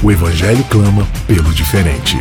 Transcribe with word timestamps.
O 0.00 0.12
Evangelho 0.12 0.64
clama 0.70 1.04
pelo 1.26 1.52
diferente. 1.52 2.16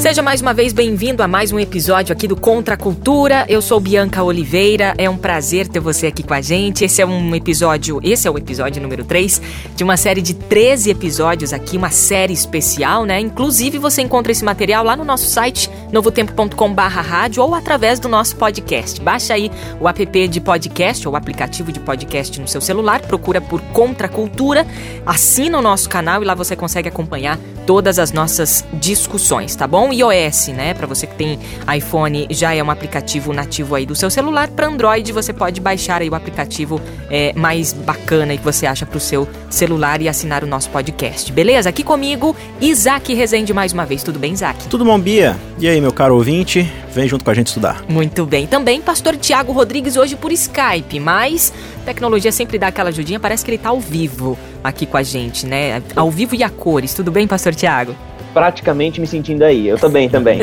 Seja 0.00 0.22
mais 0.22 0.40
uma 0.40 0.52
vez 0.52 0.72
bem-vindo 0.72 1.22
a 1.22 1.28
mais 1.28 1.52
um 1.52 1.60
episódio 1.60 2.12
aqui 2.12 2.26
do 2.26 2.34
Contra 2.34 2.74
a 2.74 2.76
Cultura. 2.76 3.46
Eu 3.48 3.62
sou 3.62 3.78
Bianca 3.78 4.24
Oliveira. 4.24 4.92
É 4.98 5.08
um 5.08 5.16
prazer 5.16 5.68
ter 5.68 5.78
você 5.78 6.08
aqui 6.08 6.24
com 6.24 6.34
a 6.34 6.40
gente. 6.40 6.84
Esse 6.84 7.00
é 7.00 7.06
um 7.06 7.32
episódio, 7.32 8.00
esse 8.02 8.26
é 8.26 8.30
o 8.30 8.36
episódio 8.36 8.82
número 8.82 9.04
3 9.04 9.40
de 9.76 9.84
uma 9.84 9.96
série 9.96 10.20
de 10.20 10.34
13 10.34 10.90
episódios 10.90 11.52
aqui, 11.52 11.76
uma 11.76 11.90
série 11.90 12.32
especial, 12.32 13.04
né? 13.04 13.20
Inclusive 13.20 13.78
você 13.78 14.02
encontra 14.02 14.32
esse 14.32 14.44
material 14.44 14.82
lá 14.82 14.96
no 14.96 15.04
nosso 15.04 15.30
site 15.30 15.70
novotempo.com/rádio 15.92 17.42
ou 17.42 17.54
através 17.54 17.98
do 17.98 18.08
nosso 18.08 18.36
podcast. 18.36 19.00
Baixa 19.00 19.34
aí 19.34 19.50
o 19.80 19.88
app 19.88 20.28
de 20.28 20.40
podcast 20.40 21.06
ou 21.06 21.14
o 21.14 21.16
aplicativo 21.16 21.70
de 21.70 21.80
podcast 21.80 22.40
no 22.40 22.48
seu 22.48 22.60
celular, 22.60 23.00
procura 23.02 23.40
por 23.40 23.60
Contra 23.72 24.08
Cultura, 24.08 24.66
assina 25.04 25.58
o 25.58 25.62
nosso 25.62 25.88
canal 25.88 26.22
e 26.22 26.26
lá 26.26 26.34
você 26.34 26.56
consegue 26.56 26.88
acompanhar 26.88 27.38
todas 27.66 27.98
as 27.98 28.12
nossas 28.12 28.64
discussões, 28.74 29.54
tá 29.54 29.66
bom? 29.66 29.92
iOS, 29.92 30.48
né? 30.48 30.74
Para 30.74 30.86
você 30.86 31.06
que 31.06 31.14
tem 31.14 31.38
iPhone, 31.76 32.26
já 32.30 32.54
é 32.54 32.62
um 32.62 32.70
aplicativo 32.70 33.32
nativo 33.32 33.74
aí 33.74 33.86
do 33.86 33.94
seu 33.94 34.10
celular. 34.10 34.48
Para 34.48 34.66
Android, 34.66 35.12
você 35.12 35.32
pode 35.32 35.60
baixar 35.60 36.02
aí 36.02 36.08
o 36.08 36.14
aplicativo 36.14 36.80
é, 37.08 37.32
mais 37.34 37.72
bacana 37.72 38.36
que 38.36 38.42
você 38.42 38.66
acha 38.66 38.86
para 38.86 38.96
o 38.96 39.00
seu 39.00 39.28
celular 39.48 40.00
e 40.00 40.08
assinar 40.08 40.42
o 40.42 40.46
nosso 40.46 40.70
podcast. 40.70 41.32
Beleza? 41.32 41.68
Aqui 41.68 41.82
comigo, 41.82 42.34
Isaac 42.60 43.12
Rezende 43.14 43.52
mais 43.52 43.72
uma 43.72 43.84
vez. 43.84 44.02
Tudo 44.02 44.18
bem, 44.18 44.32
Isaac? 44.32 44.66
Tudo 44.68 44.84
bom, 44.84 44.98
Bia? 44.98 45.36
E 45.58 45.68
aí, 45.68 45.79
meu 45.80 45.92
caro 45.92 46.14
ouvinte? 46.14 46.70
Vem 46.92 47.08
junto 47.08 47.24
com 47.24 47.30
a 47.30 47.34
gente 47.34 47.48
estudar. 47.48 47.84
Muito 47.88 48.26
bem. 48.26 48.46
Também 48.46 48.80
pastor 48.80 49.16
Tiago 49.16 49.52
Rodrigues 49.52 49.96
hoje 49.96 50.16
por 50.16 50.32
Skype, 50.32 51.00
mas 51.00 51.52
tecnologia 51.84 52.32
sempre 52.32 52.58
dá 52.58 52.68
aquela 52.68 52.90
ajudinha, 52.90 53.18
parece 53.18 53.44
que 53.44 53.50
ele 53.50 53.58
tá 53.58 53.70
ao 53.70 53.80
vivo 53.80 54.38
aqui 54.62 54.86
com 54.86 54.96
a 54.96 55.02
gente, 55.02 55.46
né? 55.46 55.82
Ao 55.96 56.10
vivo 56.10 56.34
e 56.34 56.42
a 56.42 56.50
cores. 56.50 56.94
Tudo 56.94 57.10
bem, 57.10 57.26
pastor 57.26 57.54
Tiago? 57.54 57.94
Praticamente 58.32 59.00
me 59.00 59.06
sentindo 59.06 59.42
aí. 59.42 59.66
Eu 59.66 59.78
também, 59.78 60.08
também. 60.08 60.40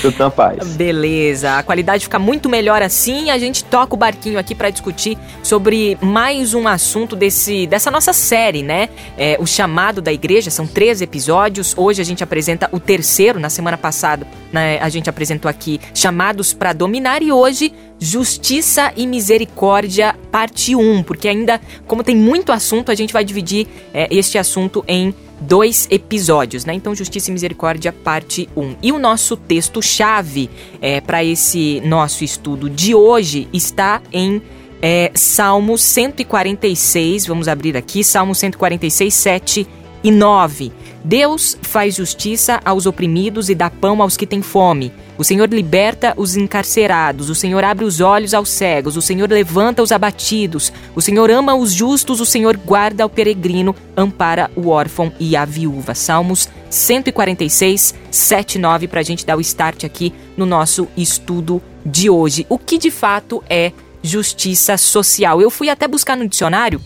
Tudo 0.00 0.18
na 0.18 0.30
paz. 0.30 0.76
Beleza. 0.76 1.58
A 1.58 1.62
qualidade 1.62 2.04
fica 2.04 2.18
muito 2.18 2.48
melhor 2.48 2.82
assim. 2.82 3.30
A 3.30 3.38
gente 3.38 3.64
toca 3.64 3.94
o 3.94 3.96
barquinho 3.96 4.38
aqui 4.38 4.54
para 4.54 4.70
discutir 4.70 5.16
sobre 5.42 5.96
mais 6.00 6.54
um 6.54 6.66
assunto 6.66 7.16
desse, 7.16 7.66
dessa 7.66 7.90
nossa 7.90 8.12
série, 8.12 8.62
né? 8.62 8.88
É, 9.16 9.36
o 9.40 9.46
chamado 9.46 10.00
da 10.00 10.12
igreja. 10.12 10.50
São 10.50 10.66
três 10.66 11.00
episódios. 11.00 11.74
Hoje 11.76 12.00
a 12.00 12.04
gente 12.04 12.22
apresenta 12.22 12.68
o 12.72 12.80
terceiro. 12.80 13.38
Na 13.38 13.50
semana 13.50 13.78
passada 13.78 14.26
né, 14.52 14.78
a 14.80 14.88
gente 14.88 15.08
apresentou 15.08 15.48
aqui 15.48 15.80
Chamados 15.94 16.52
para 16.52 16.72
Dominar. 16.72 17.22
E 17.22 17.32
hoje 17.32 17.72
Justiça 18.02 18.92
e 18.96 19.06
Misericórdia, 19.06 20.16
parte 20.32 20.74
1, 20.74 21.02
porque 21.02 21.28
ainda, 21.28 21.60
como 21.86 22.02
tem 22.02 22.16
muito 22.16 22.50
assunto, 22.50 22.90
a 22.90 22.94
gente 22.94 23.12
vai 23.12 23.22
dividir 23.22 23.66
é, 23.92 24.08
este 24.10 24.38
assunto 24.38 24.82
em 24.88 25.14
dois 25.40 25.88
episódios, 25.90 26.64
né? 26.64 26.74
Então, 26.74 26.94
Justiça 26.94 27.30
e 27.30 27.32
Misericórdia, 27.32 27.92
parte 27.92 28.48
1. 28.56 28.76
E 28.82 28.92
o 28.92 28.98
nosso 28.98 29.36
texto-chave 29.36 30.50
é, 30.80 31.00
para 31.00 31.24
esse 31.24 31.80
nosso 31.84 32.22
estudo 32.24 32.68
de 32.68 32.94
hoje 32.94 33.48
está 33.52 34.02
em 34.12 34.42
é, 34.82 35.10
Salmo 35.14 35.76
146. 35.78 37.26
Vamos 37.26 37.48
abrir 37.48 37.76
aqui, 37.76 38.04
Salmo 38.04 38.34
146, 38.34 39.12
7 39.12 39.66
e 40.02 40.10
9. 40.10 40.72
Deus 41.04 41.56
faz 41.62 41.96
justiça 41.96 42.60
aos 42.64 42.86
oprimidos 42.86 43.48
e 43.48 43.54
dá 43.54 43.70
pão 43.70 44.02
aos 44.02 44.16
que 44.16 44.26
têm 44.26 44.42
fome. 44.42 44.92
O 45.20 45.24
Senhor 45.24 45.52
liberta 45.52 46.14
os 46.16 46.34
encarcerados, 46.34 47.28
o 47.28 47.34
Senhor 47.34 47.62
abre 47.62 47.84
os 47.84 48.00
olhos 48.00 48.32
aos 48.32 48.48
cegos, 48.48 48.96
o 48.96 49.02
Senhor 49.02 49.30
levanta 49.30 49.82
os 49.82 49.92
abatidos, 49.92 50.72
o 50.96 51.02
Senhor 51.02 51.30
ama 51.30 51.54
os 51.54 51.74
justos, 51.74 52.22
o 52.22 52.24
Senhor 52.24 52.56
guarda 52.56 53.04
o 53.04 53.08
peregrino, 53.10 53.76
ampara 53.94 54.50
o 54.56 54.68
órfão 54.70 55.12
e 55.20 55.36
a 55.36 55.44
viúva. 55.44 55.94
Salmos 55.94 56.48
146, 56.70 57.94
7 58.10 58.54
e 58.54 58.58
9, 58.58 58.88
para 58.88 59.00
a 59.00 59.02
gente 59.02 59.26
dar 59.26 59.36
o 59.36 59.42
start 59.42 59.84
aqui 59.84 60.10
no 60.38 60.46
nosso 60.46 60.88
estudo 60.96 61.60
de 61.84 62.08
hoje. 62.08 62.46
O 62.48 62.56
que 62.56 62.78
de 62.78 62.90
fato 62.90 63.44
é 63.46 63.72
justiça 64.02 64.78
social? 64.78 65.42
Eu 65.42 65.50
fui 65.50 65.68
até 65.68 65.86
buscar 65.86 66.16
no 66.16 66.26
dicionário 66.26 66.80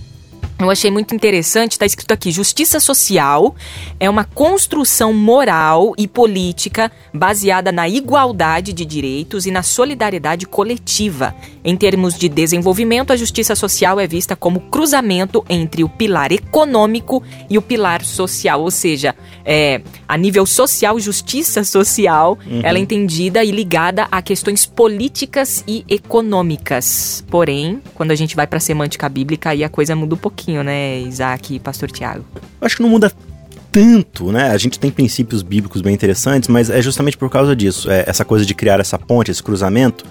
eu 0.59 0.71
achei 0.71 0.91
muito 0.91 1.15
interessante, 1.15 1.73
está 1.73 1.85
escrito 1.85 2.13
aqui: 2.13 2.31
justiça 2.31 2.79
social 2.79 3.55
é 3.99 4.09
uma 4.09 4.25
construção 4.25 5.13
moral 5.13 5.95
e 5.99 6.07
política 6.07 6.91
baseada 7.13 7.73
na 7.73 7.89
igualdade 7.89 8.73
de 8.73 8.85
direitos 8.85 9.47
e 9.47 9.51
na 9.51 9.63
solidariedade 9.63 10.47
coletiva. 10.47 11.35
Em 11.65 11.77
termos 11.77 12.17
de 12.17 12.29
desenvolvimento, 12.29 13.13
a 13.13 13.17
justiça 13.17 13.55
social 13.57 13.99
é 13.99 14.07
vista 14.07 14.37
como 14.37 14.61
cruzamento 14.61 15.45
entre 15.49 15.83
o 15.83 15.89
pilar 15.89 16.31
econômico 16.31 17.23
e 17.51 17.59
o 17.59 17.63
pilar 17.63 18.05
social, 18.05 18.63
ou 18.63 18.71
seja, 18.71 19.15
é, 19.45 19.81
a 20.07 20.17
nível 20.17 20.47
social, 20.47 20.99
justiça 21.01 21.65
social, 21.65 22.39
uhum. 22.47 22.61
ela 22.63 22.79
é 22.79 22.81
entendida 22.81 23.43
e 23.43 23.51
ligada 23.51 24.07
a 24.11 24.23
questões 24.23 24.67
políticas 24.67 25.65
e 25.67 25.85
econômicas. 25.89 27.25
Porém, 27.29 27.81
quando 27.95 28.11
a 28.11 28.15
gente 28.15 28.37
vai 28.37 28.47
para 28.47 28.59
a 28.59 28.61
semântica 28.61 29.09
bíblica, 29.09 29.51
aí 29.51 29.65
a 29.65 29.69
coisa 29.69 29.97
muda 29.97 30.15
um 30.15 30.19
pouquinho 30.19 30.54
pouquinho, 30.55 30.63
né, 30.63 31.01
Isaac 31.01 31.55
e 31.55 31.59
Pastor 31.59 31.91
Tiago? 31.91 32.25
Acho 32.61 32.77
que 32.77 32.83
não 32.83 32.89
muda 32.89 33.11
tanto, 33.73 34.31
né? 34.31 34.51
A 34.51 34.57
gente 34.57 34.79
tem 34.79 34.91
princípios 34.91 35.43
bíblicos 35.43 35.83
bem 35.83 35.93
interessantes, 35.93 36.49
mas 36.49 36.71
é 36.71 36.81
justamente 36.81 37.17
por 37.17 37.29
causa 37.29 37.57
disso. 37.57 37.91
É, 37.91 38.05
essa 38.07 38.25
coisa 38.25 38.47
de 38.47 38.55
criar 38.55 38.79
essa 38.79 38.99
ponte, 38.99 39.31
esse 39.31 39.43
cruzamento, 39.43 40.05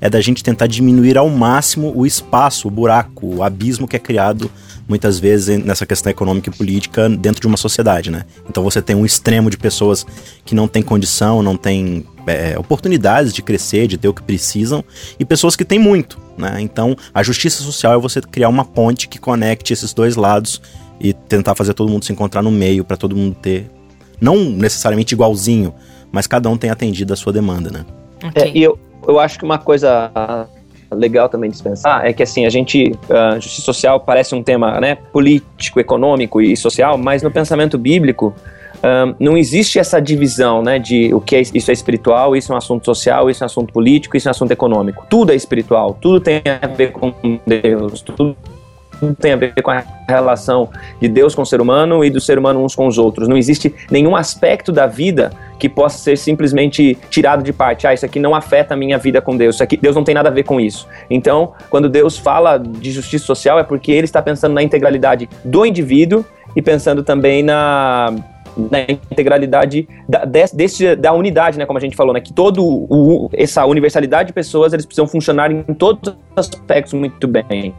é 0.00 0.08
da 0.08 0.20
gente 0.20 0.42
tentar 0.42 0.66
diminuir 0.66 1.18
ao 1.18 1.28
máximo 1.28 1.92
o 1.94 2.06
espaço, 2.06 2.68
o 2.68 2.70
buraco, 2.70 3.36
o 3.36 3.42
abismo 3.42 3.86
que 3.86 3.96
é 3.96 3.98
criado 3.98 4.50
muitas 4.88 5.20
vezes 5.20 5.62
nessa 5.64 5.86
questão 5.86 6.10
econômica 6.10 6.50
e 6.50 6.52
política 6.52 7.08
dentro 7.08 7.40
de 7.40 7.46
uma 7.46 7.56
sociedade, 7.56 8.10
né? 8.10 8.24
Então 8.48 8.64
você 8.64 8.82
tem 8.82 8.96
um 8.96 9.06
extremo 9.06 9.48
de 9.48 9.56
pessoas 9.56 10.04
que 10.44 10.52
não 10.52 10.66
têm 10.66 10.82
condição, 10.82 11.42
não 11.42 11.56
têm 11.56 12.04
é, 12.26 12.58
oportunidades 12.58 13.32
de 13.32 13.40
crescer, 13.40 13.86
de 13.86 13.96
ter 13.96 14.08
o 14.08 14.14
que 14.14 14.22
precisam, 14.22 14.84
e 15.18 15.24
pessoas 15.24 15.54
que 15.54 15.64
têm 15.64 15.78
muito, 15.78 16.18
né? 16.36 16.60
Então 16.60 16.96
a 17.14 17.22
justiça 17.22 17.62
social 17.62 17.94
é 17.94 17.98
você 17.98 18.20
criar 18.20 18.48
uma 18.48 18.64
ponte 18.64 19.06
que 19.06 19.18
conecte 19.18 19.72
esses 19.72 19.92
dois 19.92 20.16
lados 20.16 20.60
e 21.00 21.12
tentar 21.12 21.54
fazer 21.54 21.72
todo 21.72 21.88
mundo 21.88 22.04
se 22.04 22.12
encontrar 22.12 22.42
no 22.42 22.50
meio 22.50 22.84
para 22.84 22.96
todo 22.96 23.14
mundo 23.14 23.36
ter, 23.40 23.70
não 24.20 24.36
necessariamente 24.36 25.14
igualzinho, 25.14 25.72
mas 26.10 26.26
cada 26.26 26.48
um 26.50 26.56
tem 26.56 26.68
atendido 26.68 27.12
a 27.12 27.16
sua 27.16 27.32
demanda, 27.32 27.70
né? 27.70 27.86
Okay. 28.24 28.42
É, 28.42 28.58
e 28.58 28.62
eu, 28.62 28.76
eu 29.06 29.18
acho 29.18 29.38
que 29.38 29.44
uma 29.44 29.58
coisa 29.58 30.10
legal 30.92 31.28
também 31.28 31.50
dispensar 31.50 32.04
é 32.04 32.12
que 32.12 32.22
assim 32.22 32.46
a 32.46 32.50
gente 32.50 32.92
justiça 33.36 33.62
social 33.62 34.00
parece 34.00 34.34
um 34.34 34.42
tema 34.42 34.80
né 34.80 34.96
político 35.12 35.78
econômico 35.78 36.40
e 36.40 36.56
social 36.56 36.98
mas 36.98 37.22
no 37.22 37.30
pensamento 37.30 37.78
bíblico 37.78 38.34
um, 38.82 39.14
não 39.18 39.36
existe 39.36 39.78
essa 39.78 40.00
divisão 40.00 40.62
né, 40.62 40.78
de 40.78 41.12
o 41.12 41.20
que 41.20 41.36
é, 41.36 41.40
isso 41.40 41.70
é 41.70 41.74
espiritual, 41.74 42.34
isso 42.34 42.50
é 42.50 42.54
um 42.54 42.58
assunto 42.58 42.84
social, 42.84 43.28
isso 43.28 43.42
é 43.42 43.44
um 43.44 43.46
assunto 43.46 43.72
político, 43.72 44.16
isso 44.16 44.28
é 44.28 44.30
um 44.30 44.32
assunto 44.32 44.50
econômico. 44.52 45.06
Tudo 45.08 45.32
é 45.32 45.34
espiritual, 45.34 45.96
tudo 46.00 46.20
tem 46.20 46.42
a 46.62 46.66
ver 46.66 46.92
com 46.92 47.12
Deus, 47.46 48.00
tudo 48.00 48.36
tudo 49.00 49.14
tem 49.14 49.32
a 49.32 49.36
ver 49.36 49.54
com 49.62 49.70
a 49.70 49.82
relação 50.06 50.68
de 51.00 51.08
Deus 51.08 51.34
com 51.34 51.42
o 51.42 51.46
ser 51.46 51.60
humano 51.60 52.04
e 52.04 52.10
do 52.10 52.20
ser 52.20 52.38
humano 52.38 52.62
uns 52.62 52.74
com 52.74 52.86
os 52.86 52.98
outros. 52.98 53.26
Não 53.26 53.36
existe 53.36 53.74
nenhum 53.90 54.14
aspecto 54.14 54.70
da 54.70 54.86
vida 54.86 55.32
que 55.58 55.68
possa 55.68 55.98
ser 55.98 56.16
simplesmente 56.16 56.96
tirado 57.08 57.42
de 57.42 57.52
parte. 57.52 57.86
Ah, 57.86 57.94
isso 57.94 58.04
aqui 58.04 58.20
não 58.20 58.34
afeta 58.34 58.74
a 58.74 58.76
minha 58.76 58.98
vida 58.98 59.20
com 59.20 59.36
Deus. 59.36 59.56
Isso 59.56 59.62
aqui, 59.62 59.76
Deus 59.76 59.96
não 59.96 60.04
tem 60.04 60.14
nada 60.14 60.28
a 60.28 60.32
ver 60.32 60.44
com 60.44 60.60
isso. 60.60 60.86
Então, 61.08 61.52
quando 61.68 61.88
Deus 61.88 62.18
fala 62.18 62.58
de 62.58 62.90
justiça 62.92 63.24
social, 63.24 63.58
é 63.58 63.62
porque 63.62 63.90
Ele 63.90 64.04
está 64.04 64.20
pensando 64.22 64.54
na 64.54 64.62
integralidade 64.62 65.28
do 65.44 65.64
indivíduo 65.64 66.24
e 66.54 66.62
pensando 66.62 67.02
também 67.02 67.42
na 67.42 68.14
na 68.56 68.80
integralidade 68.82 69.88
da, 70.08 70.24
desse, 70.24 70.96
da 70.96 71.12
unidade, 71.12 71.56
né, 71.56 71.64
como 71.64 71.78
a 71.78 71.80
gente 71.80 71.94
falou, 71.94 72.12
né, 72.12 72.20
que 72.20 72.32
todo 72.32 72.64
o, 72.64 73.30
essa 73.32 73.64
universalidade 73.64 74.28
de 74.28 74.32
pessoas 74.32 74.72
eles 74.72 74.84
precisam 74.84 75.06
funcionar 75.06 75.52
em 75.52 75.62
todos 75.62 76.08
os 76.08 76.16
aspectos 76.36 76.92
muito 76.92 77.28
bem. 77.28 77.72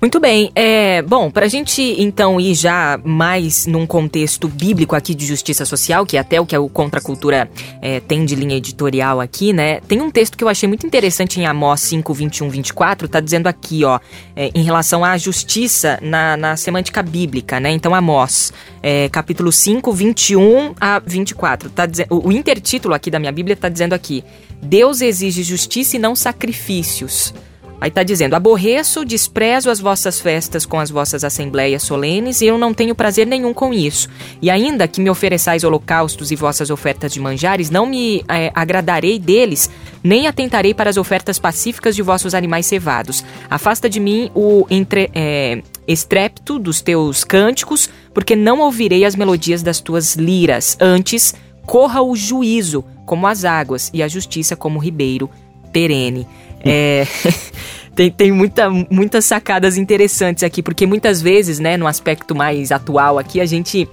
Muito 0.00 0.20
bem. 0.20 0.50
É, 0.54 1.02
bom, 1.02 1.30
para 1.30 1.46
a 1.46 1.48
gente 1.48 1.82
então 1.98 2.40
ir 2.40 2.54
já 2.54 2.98
mais 3.04 3.66
num 3.66 3.86
contexto 3.86 4.48
bíblico 4.48 4.94
aqui 4.94 5.14
de 5.14 5.26
justiça 5.26 5.64
social, 5.64 6.06
que 6.06 6.16
é 6.16 6.20
até 6.20 6.40
o 6.40 6.46
que 6.46 6.54
a 6.54 6.60
Contracultura 6.68 7.50
é, 7.82 8.00
tem 8.00 8.24
de 8.24 8.34
linha 8.34 8.56
editorial 8.56 9.20
aqui, 9.20 9.52
né? 9.52 9.80
Tem 9.80 10.00
um 10.00 10.10
texto 10.10 10.36
que 10.36 10.44
eu 10.44 10.48
achei 10.48 10.68
muito 10.68 10.86
interessante 10.86 11.40
em 11.40 11.46
Amós 11.46 11.80
5, 11.80 12.14
21, 12.14 12.48
24, 12.48 13.08
tá 13.08 13.20
dizendo 13.20 13.46
aqui, 13.46 13.84
ó, 13.84 13.98
é, 14.36 14.50
em 14.54 14.62
relação 14.62 15.04
à 15.04 15.16
justiça 15.18 15.98
na, 16.02 16.36
na 16.36 16.56
semântica 16.56 17.02
bíblica, 17.02 17.58
né? 17.58 17.70
Então, 17.70 17.94
Amós, 17.94 18.52
é, 18.82 19.08
capítulo 19.08 19.50
5, 19.50 19.92
21 19.92 20.74
a 20.80 20.98
24. 20.98 21.70
Tá 21.70 21.86
dizendo, 21.86 22.08
o, 22.10 22.28
o 22.28 22.32
intertítulo 22.32 22.94
aqui 22.94 23.10
da 23.10 23.18
minha 23.18 23.32
Bíblia 23.32 23.56
tá 23.56 23.68
dizendo 23.68 23.92
aqui: 23.92 24.24
Deus 24.62 25.00
exige 25.00 25.42
justiça 25.42 25.96
e 25.96 25.98
não 25.98 26.14
sacrifícios. 26.14 27.34
Aí 27.80 27.88
está 27.88 28.02
dizendo: 28.02 28.34
Aborreço, 28.34 29.04
desprezo 29.04 29.70
as 29.70 29.78
vossas 29.80 30.20
festas 30.20 30.66
com 30.66 30.80
as 30.80 30.90
vossas 30.90 31.22
assembleias 31.22 31.82
solenes, 31.82 32.40
e 32.40 32.46
eu 32.46 32.58
não 32.58 32.74
tenho 32.74 32.94
prazer 32.94 33.26
nenhum 33.26 33.54
com 33.54 33.72
isso. 33.72 34.08
E 34.42 34.50
ainda 34.50 34.88
que 34.88 35.00
me 35.00 35.08
ofereçais 35.08 35.64
holocaustos 35.64 36.30
e 36.30 36.36
vossas 36.36 36.70
ofertas 36.70 37.12
de 37.12 37.20
manjares, 37.20 37.70
não 37.70 37.86
me 37.86 38.24
é, 38.28 38.50
agradarei 38.54 39.18
deles, 39.18 39.70
nem 40.02 40.26
atentarei 40.26 40.74
para 40.74 40.90
as 40.90 40.96
ofertas 40.96 41.38
pacíficas 41.38 41.94
de 41.94 42.02
vossos 42.02 42.34
animais 42.34 42.66
cevados. 42.66 43.24
Afasta 43.48 43.88
de 43.88 44.00
mim 44.00 44.30
o 44.34 44.66
entre, 44.68 45.10
é, 45.14 45.62
estrépito 45.86 46.58
dos 46.58 46.80
teus 46.80 47.22
cânticos, 47.22 47.88
porque 48.12 48.34
não 48.34 48.60
ouvirei 48.60 49.04
as 49.04 49.14
melodias 49.14 49.62
das 49.62 49.80
tuas 49.80 50.16
liras. 50.16 50.76
Antes, 50.80 51.34
corra 51.64 52.02
o 52.02 52.16
juízo 52.16 52.84
como 53.06 53.26
as 53.26 53.44
águas, 53.44 53.90
e 53.94 54.02
a 54.02 54.08
justiça 54.08 54.54
como 54.54 54.78
o 54.78 54.82
ribeiro 54.82 55.30
perene. 55.72 56.26
É, 56.64 57.06
tem, 57.94 58.10
tem 58.10 58.32
muita, 58.32 58.68
muitas 58.70 59.24
sacadas 59.24 59.76
interessantes 59.76 60.42
aqui, 60.42 60.62
porque 60.62 60.86
muitas 60.86 61.20
vezes, 61.20 61.58
né, 61.58 61.76
no 61.76 61.86
aspecto 61.86 62.34
mais 62.34 62.72
atual 62.72 63.18
aqui, 63.18 63.40
a 63.40 63.46
gente 63.46 63.88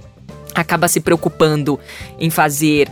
acaba 0.54 0.88
se 0.88 1.00
preocupando 1.00 1.78
em 2.18 2.30
fazer 2.30 2.88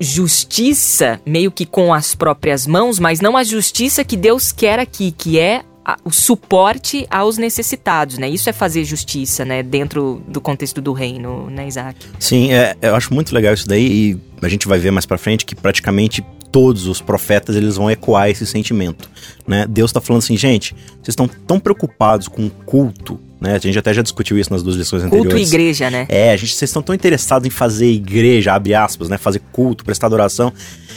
justiça 0.00 1.20
meio 1.24 1.50
que 1.50 1.64
com 1.64 1.92
as 1.92 2.14
próprias 2.14 2.66
mãos, 2.66 2.98
mas 2.98 3.20
não 3.20 3.36
a 3.36 3.44
justiça 3.44 4.04
que 4.04 4.16
Deus 4.16 4.50
quer 4.50 4.78
aqui, 4.78 5.12
que 5.12 5.38
é 5.38 5.62
o 6.04 6.10
suporte 6.10 7.06
aos 7.08 7.38
necessitados, 7.38 8.18
né? 8.18 8.28
Isso 8.28 8.50
é 8.50 8.52
fazer 8.52 8.84
justiça, 8.84 9.44
né? 9.44 9.62
Dentro 9.62 10.20
do 10.26 10.40
contexto 10.40 10.80
do 10.80 10.92
reino, 10.92 11.48
né, 11.48 11.68
Isaac? 11.68 12.06
Sim, 12.18 12.52
é, 12.52 12.76
eu 12.82 12.96
acho 12.96 13.14
muito 13.14 13.32
legal 13.32 13.54
isso 13.54 13.68
daí 13.68 13.86
e 13.86 14.20
a 14.42 14.48
gente 14.48 14.66
vai 14.66 14.80
ver 14.80 14.90
mais 14.90 15.06
para 15.06 15.16
frente 15.16 15.44
que 15.44 15.54
praticamente 15.54 16.24
todos 16.56 16.86
os 16.86 17.02
profetas 17.02 17.54
eles 17.54 17.76
vão 17.76 17.90
ecoar 17.90 18.30
esse 18.30 18.46
sentimento, 18.46 19.10
né? 19.46 19.66
Deus 19.68 19.90
está 19.90 20.00
falando 20.00 20.22
assim, 20.22 20.38
gente, 20.38 20.74
vocês 21.02 21.08
estão 21.08 21.28
tão 21.28 21.60
preocupados 21.60 22.28
com 22.28 22.46
o 22.46 22.50
culto, 22.50 23.20
né? 23.38 23.56
A 23.56 23.58
gente 23.58 23.78
até 23.78 23.92
já 23.92 24.00
discutiu 24.00 24.38
isso 24.38 24.50
nas 24.50 24.62
duas 24.62 24.74
lições 24.74 25.02
anteriores. 25.02 25.34
Culto 25.34 25.44
e 25.44 25.46
igreja, 25.46 25.90
né? 25.90 26.06
É, 26.08 26.32
a 26.32 26.36
gente, 26.38 26.54
vocês 26.54 26.70
estão 26.70 26.80
tão 26.80 26.94
interessados 26.94 27.46
em 27.46 27.50
fazer 27.50 27.90
igreja, 27.90 28.54
abre 28.54 28.72
aspas, 28.72 29.10
né? 29.10 29.18
Fazer 29.18 29.42
culto, 29.52 29.84
prestar 29.84 30.06
adoração. 30.06 30.50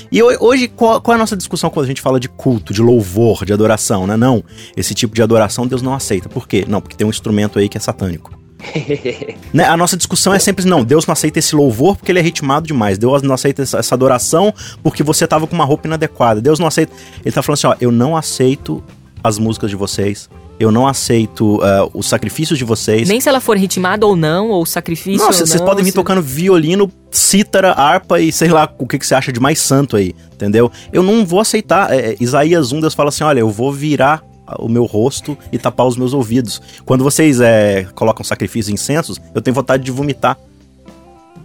E 0.09 0.23
hoje, 0.23 0.69
qual, 0.69 1.01
qual, 1.01 1.15
é 1.15 1.17
a 1.17 1.19
nossa 1.19 1.35
discussão 1.35 1.69
quando 1.69 1.83
a 1.83 1.89
gente 1.89 1.99
fala 1.99 2.21
de 2.21 2.29
culto, 2.29 2.71
de 2.71 2.81
louvor, 2.81 3.43
de 3.43 3.51
adoração, 3.51 4.07
né? 4.07 4.15
Não, 4.15 4.41
esse 4.77 4.93
tipo 4.93 5.13
de 5.13 5.21
adoração 5.21 5.67
Deus 5.67 5.81
não 5.81 5.93
aceita. 5.93 6.29
Por 6.29 6.47
quê? 6.47 6.63
Não, 6.69 6.79
porque 6.79 6.95
tem 6.95 7.05
um 7.05 7.09
instrumento 7.09 7.59
aí 7.59 7.67
que 7.67 7.77
é 7.77 7.81
satânico. 7.81 8.38
né? 9.53 9.65
A 9.65 9.77
nossa 9.77 9.97
discussão 9.97 10.33
é 10.33 10.39
sempre, 10.39 10.65
não, 10.65 10.83
Deus 10.83 11.05
não 11.05 11.13
aceita 11.13 11.39
esse 11.39 11.55
louvor 11.55 11.95
porque 11.95 12.11
ele 12.11 12.19
é 12.19 12.21
ritmado 12.21 12.67
demais. 12.67 12.97
Deus 12.97 13.21
não 13.21 13.33
aceita 13.33 13.61
essa, 13.61 13.95
adoração 13.95 14.53
porque 14.83 15.03
você 15.03 15.27
tava 15.27 15.47
com 15.47 15.55
uma 15.55 15.65
roupa 15.65 15.87
inadequada. 15.87 16.41
Deus 16.41 16.59
não 16.59 16.67
aceita. 16.67 16.93
Ele 17.23 17.31
tá 17.33 17.41
falando 17.41 17.57
assim, 17.57 17.67
ó, 17.67 17.75
eu 17.81 17.91
não 17.91 18.15
aceito 18.15 18.83
as 19.23 19.37
músicas 19.37 19.69
de 19.69 19.75
vocês. 19.75 20.29
Eu 20.59 20.71
não 20.73 20.85
aceito 20.85 21.55
uh, 21.55 21.89
os 21.93 22.07
sacrifícios 22.09 22.59
de 22.59 22.65
vocês. 22.65 23.07
Nem 23.07 23.21
se 23.21 23.29
ela 23.29 23.39
for 23.39 23.57
ritmada 23.57 24.05
ou 24.05 24.13
não, 24.13 24.49
ou 24.49 24.65
sacrifício 24.65 25.25
Nossa, 25.25 25.45
vocês 25.45 25.61
podem 25.61 25.85
vir 25.85 25.91
se... 25.91 25.95
tocando 25.95 26.21
violino, 26.21 26.91
cítara, 27.09 27.71
harpa 27.71 28.19
e 28.19 28.29
sei 28.29 28.49
lá 28.49 28.69
o 28.77 28.85
que, 28.85 28.99
que 28.99 29.07
você 29.07 29.15
acha 29.15 29.31
de 29.31 29.39
mais 29.39 29.59
santo 29.61 29.95
aí, 29.95 30.13
entendeu? 30.33 30.69
Eu 30.91 31.01
não 31.01 31.25
vou 31.25 31.39
aceitar. 31.39 31.93
É, 31.93 32.17
Isaías 32.19 32.73
1, 32.73 32.81
Deus 32.81 32.93
fala 32.93 33.07
assim: 33.07 33.23
olha, 33.23 33.39
eu 33.39 33.49
vou 33.49 33.71
virar 33.71 34.21
o 34.57 34.67
meu 34.67 34.85
rosto 34.85 35.37
e 35.51 35.57
tapar 35.57 35.85
os 35.85 35.97
meus 35.97 36.13
ouvidos. 36.13 36.61
Quando 36.85 37.03
vocês 37.03 37.39
é, 37.39 37.85
colocam 37.95 38.23
sacrifícios 38.23 38.69
e 38.69 38.73
incensos, 38.73 39.19
eu 39.33 39.41
tenho 39.41 39.53
vontade 39.53 39.83
de 39.83 39.91
vomitar. 39.91 40.37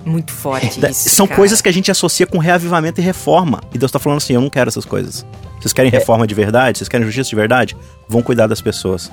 Muito 0.05 0.33
forte 0.33 0.81
isso, 0.91 1.09
São 1.09 1.27
cara. 1.27 1.39
coisas 1.39 1.63
que 1.63 1.69
a 1.69 1.73
gente 1.73 1.91
associa 1.91 2.27
com 2.27 2.39
reavivamento 2.39 3.01
e 3.01 3.05
reforma. 3.05 3.63
E 3.73 3.79
Deus 3.79 3.91
tá 3.91 3.99
falando 3.99 4.19
assim, 4.19 4.35
eu 4.35 4.41
não 4.41 4.51
quero 4.51 4.69
essas 4.69 4.85
coisas. 4.85 5.25
Vocês 5.59 5.73
querem 5.73 5.91
é. 5.91 5.99
reforma 5.99 6.27
de 6.27 6.35
verdade? 6.35 6.79
Vocês 6.79 6.89
querem 6.89 7.07
justiça 7.07 7.31
de 7.31 7.37
verdade? 7.37 7.77
Vão 8.07 8.23
cuidar 8.23 8.47
das 8.47 8.61
pessoas. 8.61 9.11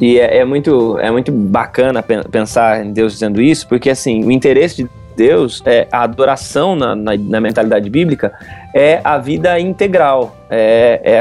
E 0.00 0.18
é, 0.18 0.38
é, 0.38 0.44
muito, 0.44 0.98
é 0.98 1.10
muito 1.12 1.30
bacana 1.30 2.02
pensar 2.02 2.84
em 2.84 2.92
Deus 2.92 3.12
dizendo 3.12 3.40
isso, 3.40 3.68
porque 3.68 3.88
assim, 3.88 4.24
o 4.24 4.32
interesse 4.32 4.76
de 4.76 4.90
Deus, 5.16 5.62
é, 5.64 5.88
a 5.90 6.02
adoração 6.02 6.76
na, 6.76 6.94
na, 6.94 7.16
na, 7.16 7.40
mentalidade 7.40 7.88
bíblica 7.88 8.32
é 8.74 9.00
a 9.02 9.16
vida 9.18 9.58
integral, 9.58 10.36
é, 10.50 11.00
é 11.02 11.20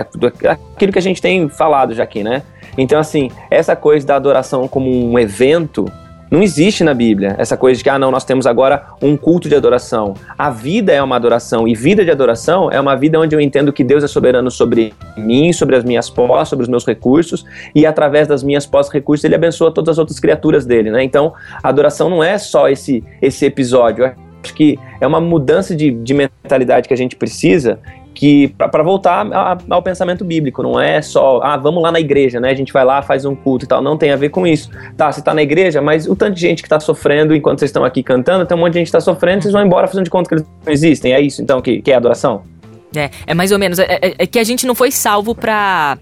aquilo 0.50 0.92
que 0.92 1.00
a 1.00 1.02
gente 1.02 1.22
tem 1.22 1.48
falado 1.48 1.94
já 1.94 2.04
aqui, 2.04 2.24
né? 2.24 2.44
Então, 2.78 3.00
assim, 3.00 3.32
essa 3.50 3.76
coisa 3.76 4.06
da 4.06 4.16
adoração 4.16 4.68
como 4.68 4.90
um 4.90 5.18
evento 5.18 5.86
não 6.30 6.42
existe 6.42 6.84
na 6.84 6.94
Bíblia 6.94 7.36
essa 7.38 7.56
coisa 7.56 7.78
de 7.78 7.84
que, 7.84 7.90
ah, 7.90 8.00
não, 8.00 8.12
nós 8.12 8.24
temos 8.24 8.48
agora 8.48 8.88
um 9.02 9.16
culto 9.16 9.48
de 9.48 9.56
adoração. 9.56 10.16
A 10.38 10.50
vida 10.50 10.92
é 10.92 11.02
uma 11.02 11.16
adoração, 11.16 11.68
e 11.68 11.76
vida 11.76 12.04
de 12.04 12.12
adoração 12.12 12.72
é 12.72 12.80
uma 12.80 12.96
vida 12.96 13.20
onde 13.20 13.36
eu 13.36 13.40
entendo 13.40 13.72
que 13.72 13.84
Deus 13.84 14.04
é 14.04 14.08
soberano 14.08 14.50
sobre 14.50 14.94
mim, 15.18 15.54
sobre 15.54 15.76
as 15.76 15.84
minhas 15.84 16.10
pós, 16.10 16.50
sobre 16.50 16.64
os 16.64 16.70
meus 16.70 16.86
recursos, 16.86 17.46
e 17.74 17.86
através 17.86 18.28
das 18.28 18.44
minhas 18.44 18.66
pós 18.66 18.90
recursos 18.90 19.24
ele 19.24 19.36
abençoa 19.36 19.72
todas 19.72 19.94
as 19.94 19.98
outras 19.98 20.20
criaturas 20.20 20.66
dele, 20.66 20.92
né? 20.92 21.04
Então, 21.04 21.34
a 21.62 21.70
adoração 21.70 22.10
não 22.10 22.24
é 22.24 22.38
só 22.38 22.68
esse, 22.68 23.04
esse 23.22 23.46
episódio, 23.46 24.12
acho 24.44 24.54
que 24.54 24.78
é 25.02 25.08
uma 25.08 25.22
mudança 25.22 25.76
de, 25.76 25.92
de 25.92 26.14
mentalidade 26.14 26.88
que 26.88 26.94
a 26.94 26.98
gente 26.98 27.16
precisa 27.16 27.80
que 28.16 28.48
para 28.48 28.82
voltar 28.82 29.28
ao 29.70 29.84
pensamento 29.84 30.24
bíblico, 30.24 30.64
não 30.64 30.80
é 30.80 31.02
só, 31.02 31.42
ah, 31.44 31.58
vamos 31.58 31.84
lá 31.84 31.92
na 31.92 32.00
igreja, 32.00 32.40
né? 32.40 32.50
A 32.50 32.56
gente 32.56 32.72
vai 32.72 32.86
lá, 32.86 33.02
faz 33.02 33.26
um 33.26 33.36
culto 33.36 33.66
e 33.66 33.68
tal, 33.68 33.82
não 33.82 33.98
tem 33.98 34.12
a 34.12 34.16
ver 34.16 34.30
com 34.30 34.48
isso. 34.48 34.72
Tá, 34.96 35.12
você 35.12 35.22
tá 35.22 35.34
na 35.34 35.44
igreja, 35.44 35.82
mas 35.82 36.08
o 36.08 36.16
tanto 36.16 36.36
de 36.36 36.42
gente 36.42 36.64
que 36.64 36.70
tá 36.70 36.80
sofrendo 36.80 37.36
enquanto 37.36 37.60
vocês 37.60 37.70
estão 37.70 37.84
aqui 37.84 38.02
cantando, 38.02 38.46
tem 38.46 38.58
um 38.58 38.62
monte 38.62 38.74
de 38.74 38.80
gente 38.80 38.88
que 38.88 38.94
tá 38.94 39.02
sofrendo, 39.02 39.44
vocês 39.44 39.54
vão 39.54 39.64
embora 39.64 39.86
fazendo 39.86 40.06
de 40.06 40.10
conta 40.10 40.30
que 40.30 40.36
eles 40.36 40.46
não 40.66 40.74
existem. 40.74 41.14
É 41.14 41.20
isso 41.20 41.42
então 41.42 41.62
que, 41.62 41.82
que 41.82 41.92
é 41.92 41.96
adoração? 41.96 42.44
É, 42.96 43.10
é 43.28 43.34
mais 43.34 43.52
ou 43.52 43.60
menos. 43.60 43.78
É, 43.78 44.00
é, 44.02 44.16
é 44.20 44.26
que 44.26 44.40
a 44.40 44.44
gente 44.44 44.66
não 44.66 44.74
foi 44.74 44.90
salvo 44.92 45.36
pra 45.36 45.98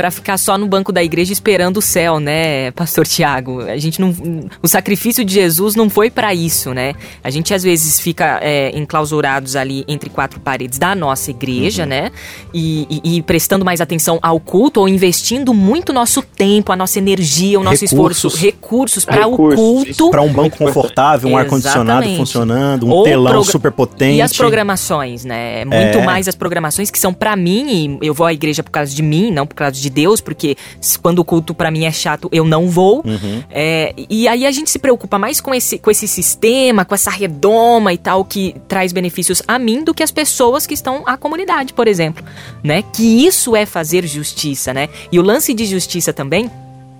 para 0.00 0.10
ficar 0.10 0.38
só 0.38 0.56
no 0.56 0.66
banco 0.66 0.92
da 0.92 1.04
igreja 1.04 1.30
esperando 1.30 1.76
o 1.76 1.82
céu, 1.82 2.18
né, 2.18 2.70
pastor 2.70 3.06
Tiago? 3.06 3.60
A 3.60 3.76
gente 3.76 4.00
não 4.00 4.14
o 4.62 4.66
sacrifício 4.66 5.22
de 5.22 5.34
Jesus 5.34 5.74
não 5.74 5.90
foi 5.90 6.10
para 6.10 6.32
isso, 6.32 6.72
né? 6.72 6.94
A 7.22 7.28
gente 7.28 7.52
às 7.52 7.62
vezes 7.62 8.00
fica 8.00 8.38
é, 8.40 8.70
enclausurados 8.74 9.56
ali 9.56 9.84
entre 9.86 10.08
quatro 10.08 10.40
paredes 10.40 10.78
da 10.78 10.94
nossa 10.94 11.30
igreja, 11.30 11.82
uhum. 11.82 11.88
né? 11.90 12.10
E, 12.54 12.86
e, 13.04 13.16
e, 13.16 13.22
prestando 13.22 13.62
mais 13.62 13.78
atenção 13.82 14.18
ao 14.22 14.40
culto 14.40 14.80
ou 14.80 14.88
investindo 14.88 15.52
muito 15.52 15.92
nosso 15.92 16.22
tempo, 16.22 16.72
a 16.72 16.76
nossa 16.76 16.98
energia, 16.98 17.60
o 17.60 17.62
nosso 17.62 17.84
recursos. 17.84 18.32
esforço, 18.32 18.46
recursos 18.46 19.04
para 19.04 19.26
o 19.26 19.36
culto, 19.36 20.10
para 20.10 20.22
um 20.22 20.32
banco 20.32 20.56
confortável, 20.56 21.28
um 21.28 21.36
ar 21.36 21.44
condicionado 21.44 22.08
funcionando, 22.16 22.86
um 22.86 22.90
ou 22.90 23.04
telão 23.04 23.44
super 23.44 23.70
potente 23.70 24.16
e 24.16 24.22
as 24.22 24.32
programações, 24.32 25.26
né? 25.26 25.62
Muito 25.66 25.98
é. 25.98 26.04
mais 26.06 26.26
as 26.26 26.34
programações 26.34 26.90
que 26.90 26.98
são 26.98 27.12
para 27.12 27.36
mim 27.36 27.98
e 28.00 28.06
eu 28.06 28.14
vou 28.14 28.26
à 28.26 28.32
igreja 28.32 28.62
por 28.62 28.70
causa 28.70 28.94
de 28.94 29.02
mim, 29.02 29.30
não 29.30 29.46
por 29.46 29.56
causa 29.56 29.78
de 29.78 29.89
Deus, 29.90 30.20
porque 30.20 30.56
quando 31.02 31.18
o 31.18 31.24
culto 31.24 31.54
para 31.54 31.70
mim 31.70 31.84
é 31.84 31.92
chato, 31.92 32.28
eu 32.32 32.44
não 32.44 32.68
vou. 32.68 33.02
Uhum. 33.04 33.42
É, 33.50 33.94
e 34.08 34.26
aí 34.26 34.46
a 34.46 34.50
gente 34.50 34.70
se 34.70 34.78
preocupa 34.78 35.18
mais 35.18 35.40
com 35.40 35.54
esse, 35.54 35.78
com 35.78 35.90
esse 35.90 36.08
sistema, 36.08 36.84
com 36.84 36.94
essa 36.94 37.10
redoma 37.10 37.92
e 37.92 37.98
tal, 37.98 38.24
que 38.24 38.54
traz 38.66 38.92
benefícios 38.92 39.42
a 39.46 39.58
mim 39.58 39.84
do 39.84 39.92
que 39.92 40.02
as 40.02 40.10
pessoas 40.10 40.66
que 40.66 40.74
estão 40.74 41.02
à 41.06 41.16
comunidade, 41.16 41.74
por 41.74 41.86
exemplo. 41.86 42.24
Né? 42.62 42.82
Que 42.82 43.26
isso 43.26 43.54
é 43.54 43.66
fazer 43.66 44.06
justiça, 44.06 44.72
né? 44.72 44.88
E 45.12 45.18
o 45.18 45.22
lance 45.22 45.52
de 45.52 45.64
justiça 45.66 46.12
também 46.12 46.50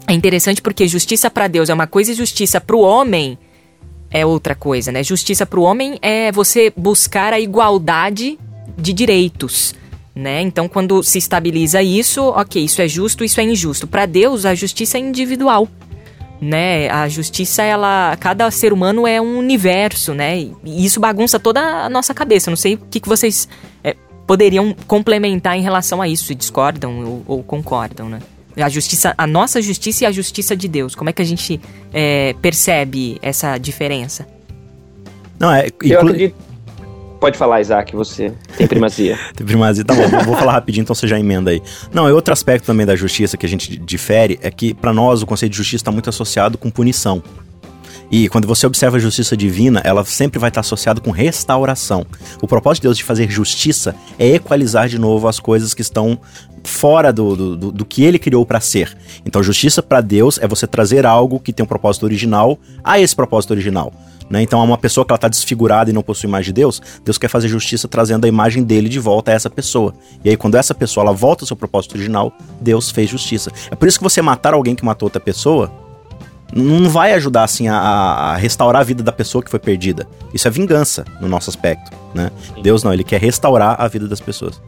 é 0.07 0.13
interessante 0.13 0.61
porque 0.61 0.89
justiça 0.89 1.31
para 1.31 1.47
Deus 1.47 1.71
é 1.71 1.75
uma 1.75 1.87
coisa 1.87 2.13
e 2.13 2.15
justiça 2.15 2.61
para 2.61 2.77
o 2.77 2.81
homem 2.81 3.39
é 4.11 4.27
outra 4.27 4.55
coisa, 4.55 4.91
né? 4.91 5.05
Justiça 5.05 5.47
para 5.47 5.61
o 5.61 5.63
homem 5.63 5.99
é 6.03 6.33
você 6.33 6.73
buscar 6.77 7.33
a 7.33 7.39
igualdade 7.39 8.39
de 8.77 8.93
direitos 8.93 9.75
né? 10.15 10.41
Então, 10.43 10.69
quando 10.69 11.03
se 11.03 11.19
estabiliza 11.19 11.83
isso, 11.83 12.23
ok, 12.23 12.65
isso 12.65 12.83
é 12.83 12.89
justo, 12.89 13.25
isso 13.25 13.41
é 13.41 13.45
injusto. 13.45 13.87
Para 13.87 14.07
Deus, 14.07 14.45
a 14.45 14.55
justiça 14.55 14.99
é 14.99 15.01
individual, 15.01 15.69
né? 16.41 16.89
A 16.91 17.09
justiça, 17.09 17.63
ela, 17.63 18.17
cada 18.19 18.51
ser 18.51 18.73
humano 18.73 19.07
é 19.07 19.21
um 19.21 19.39
universo, 19.39 20.15
né? 20.15 20.39
E 20.39 20.85
isso 20.85 20.99
bagunça 21.01 21.39
toda 21.39 21.61
a 21.61 21.89
nossa 21.89 22.13
cabeça. 22.13 22.51
Não 22.51 22.57
sei 22.57 22.75
o 22.75 22.79
que, 22.79 23.01
que 23.01 23.09
vocês 23.09 23.49
é, 23.85 23.95
poderiam 24.27 24.75
complementar 24.87 25.57
em 25.57 25.63
relação 25.63 26.03
a 26.03 26.09
isso, 26.09 26.25
se 26.25 26.35
discordam 26.35 27.05
ou, 27.05 27.25
ou, 27.27 27.43
concordam, 27.43 28.09
né? 28.09 28.21
A 28.57 28.69
justiça, 28.69 29.15
a 29.17 29.27
nossa 29.27 29.63
justiça 29.63 30.05
e 30.05 30.07
a 30.07 30.13
justiça 30.13 30.57
de 30.57 30.67
Deus. 30.67 30.95
Como 30.95 31.09
é 31.09 31.13
que 31.13 31.23
a 31.23 31.25
gente 31.25 31.61
é, 31.95 32.35
percebe 32.43 33.17
essa 33.23 33.57
diferença? 33.59 34.27
Não, 35.39 35.53
é. 35.53 35.69
Eu 35.83 36.01
acredito 36.01 36.50
Pode 37.21 37.37
falar, 37.37 37.61
Isaac, 37.61 37.95
você 37.95 38.33
tem 38.57 38.67
primazia. 38.67 39.19
tem 39.37 39.47
primazia, 39.47 39.85
tá 39.85 39.95
bom, 39.95 40.09
vou 40.25 40.35
falar 40.35 40.53
rapidinho, 40.53 40.83
então 40.83 40.95
você 40.95 41.07
já 41.07 41.21
emenda 41.21 41.51
aí. 41.51 41.63
Não, 41.93 42.09
é 42.09 42.13
outro 42.15 42.33
aspecto 42.33 42.65
também 42.65 42.87
da 42.87 42.97
justiça 42.97 43.37
que 43.37 43.45
a 43.45 43.49
gente 43.49 43.77
difere, 43.77 44.39
é 44.43 44.51
que 44.51 44.73
para 44.73 44.91
nós 44.91 45.21
o 45.21 45.27
conceito 45.27 45.53
de 45.53 45.59
justiça 45.59 45.83
está 45.83 45.93
muito 45.93 46.09
associado 46.09 46.57
com 46.57 46.71
punição. 46.71 47.23
E 48.11 48.29
quando 48.29 48.49
você 48.49 48.67
observa 48.67 48.97
a 48.97 49.01
justiça 49.01 49.37
divina, 49.37 49.81
ela 49.85 50.05
sempre 50.05 50.39
vai 50.41 50.49
estar 50.49 50.63
associada 50.63 51.01
com 51.01 51.11
restauração. 51.11 52.05
O 52.43 52.49
propósito 52.49 52.83
de 52.83 52.89
Deus 52.89 52.97
de 52.97 53.05
fazer 53.05 53.31
justiça 53.31 53.95
é 54.19 54.35
equalizar 54.35 54.89
de 54.89 54.99
novo 54.99 55.29
as 55.29 55.39
coisas 55.39 55.75
que 55.75 55.83
estão 55.83 56.19
fora 56.65 57.13
do, 57.13 57.57
do, 57.57 57.71
do 57.71 57.85
que 57.85 58.03
ele 58.03 58.19
criou 58.19 58.45
para 58.45 58.61
ser. 58.61 58.97
Então, 59.25 59.43
justiça 59.43 59.81
para 59.81 60.01
Deus 60.01 60.39
é 60.39 60.49
você 60.49 60.67
trazer 60.67 61.07
algo 61.07 61.39
que 61.39 61.53
tem 61.53 61.63
um 61.63 61.69
propósito 61.69 62.03
original 62.03 62.59
a 62.83 62.99
esse 62.99 63.15
propósito 63.15 63.53
original. 63.53 63.93
Né? 64.31 64.43
Então, 64.43 64.63
uma 64.65 64.79
pessoa 64.79 65.05
que 65.05 65.11
ela 65.11 65.17
está 65.17 65.29
desfigurada 65.29 65.91
e 65.91 65.93
não 65.93 66.03
possui 66.03 66.29
imagem 66.29 66.55
de 66.55 66.61
Deus, 66.61 66.81
Deus 67.05 67.19
quer 67.19 67.27
fazer 67.27 67.49
justiça 67.49 67.89
trazendo 67.89 68.25
a 68.25 68.29
imagem 68.29 68.63
dele 68.63 68.89
de 68.89 69.01
volta 69.01 69.33
a 69.33 69.35
essa 69.35 69.51
pessoa. 69.51 69.93
E 70.25 70.31
aí, 70.31 70.37
quando 70.37 70.55
essa 70.55 70.73
pessoa 70.73 71.05
ela 71.05 71.13
volta 71.13 71.43
ao 71.43 71.49
seu 71.49 71.57
propósito 71.57 71.97
original, 71.97 72.33
Deus 72.61 72.91
fez 72.91 73.11
justiça. 73.11 73.51
É 73.71 73.75
por 73.75 73.89
isso 73.89 73.99
que 73.99 74.05
você 74.05 74.23
matar 74.23 74.55
alguém 74.55 74.77
que 74.77 74.85
matou 74.85 75.07
outra 75.07 75.21
pessoa 75.21 75.71
não 76.55 76.89
vai 76.89 77.13
ajudar 77.13 77.45
assim 77.45 77.69
a, 77.69 77.77
a, 77.77 78.37
restaurar 78.37 78.81
a 78.81 78.85
vida 78.85 79.03
da 79.03 79.13
pessoa 79.13 79.43
que 79.43 79.51
foi 79.51 79.59
perdida. 79.59 80.07
Isso 80.35 80.49
é 80.49 80.51
vingança 80.51 81.05
no 81.21 81.29
nosso 81.29 81.49
aspecto, 81.49 81.97
né? 82.15 82.31
Deus 82.61 82.83
não, 82.83 82.93
ele 82.93 83.05
quer 83.05 83.21
restaurar 83.21 83.77
a 83.79 83.87
vida 83.87 84.09
das 84.09 84.21
pessoas. 84.21 84.61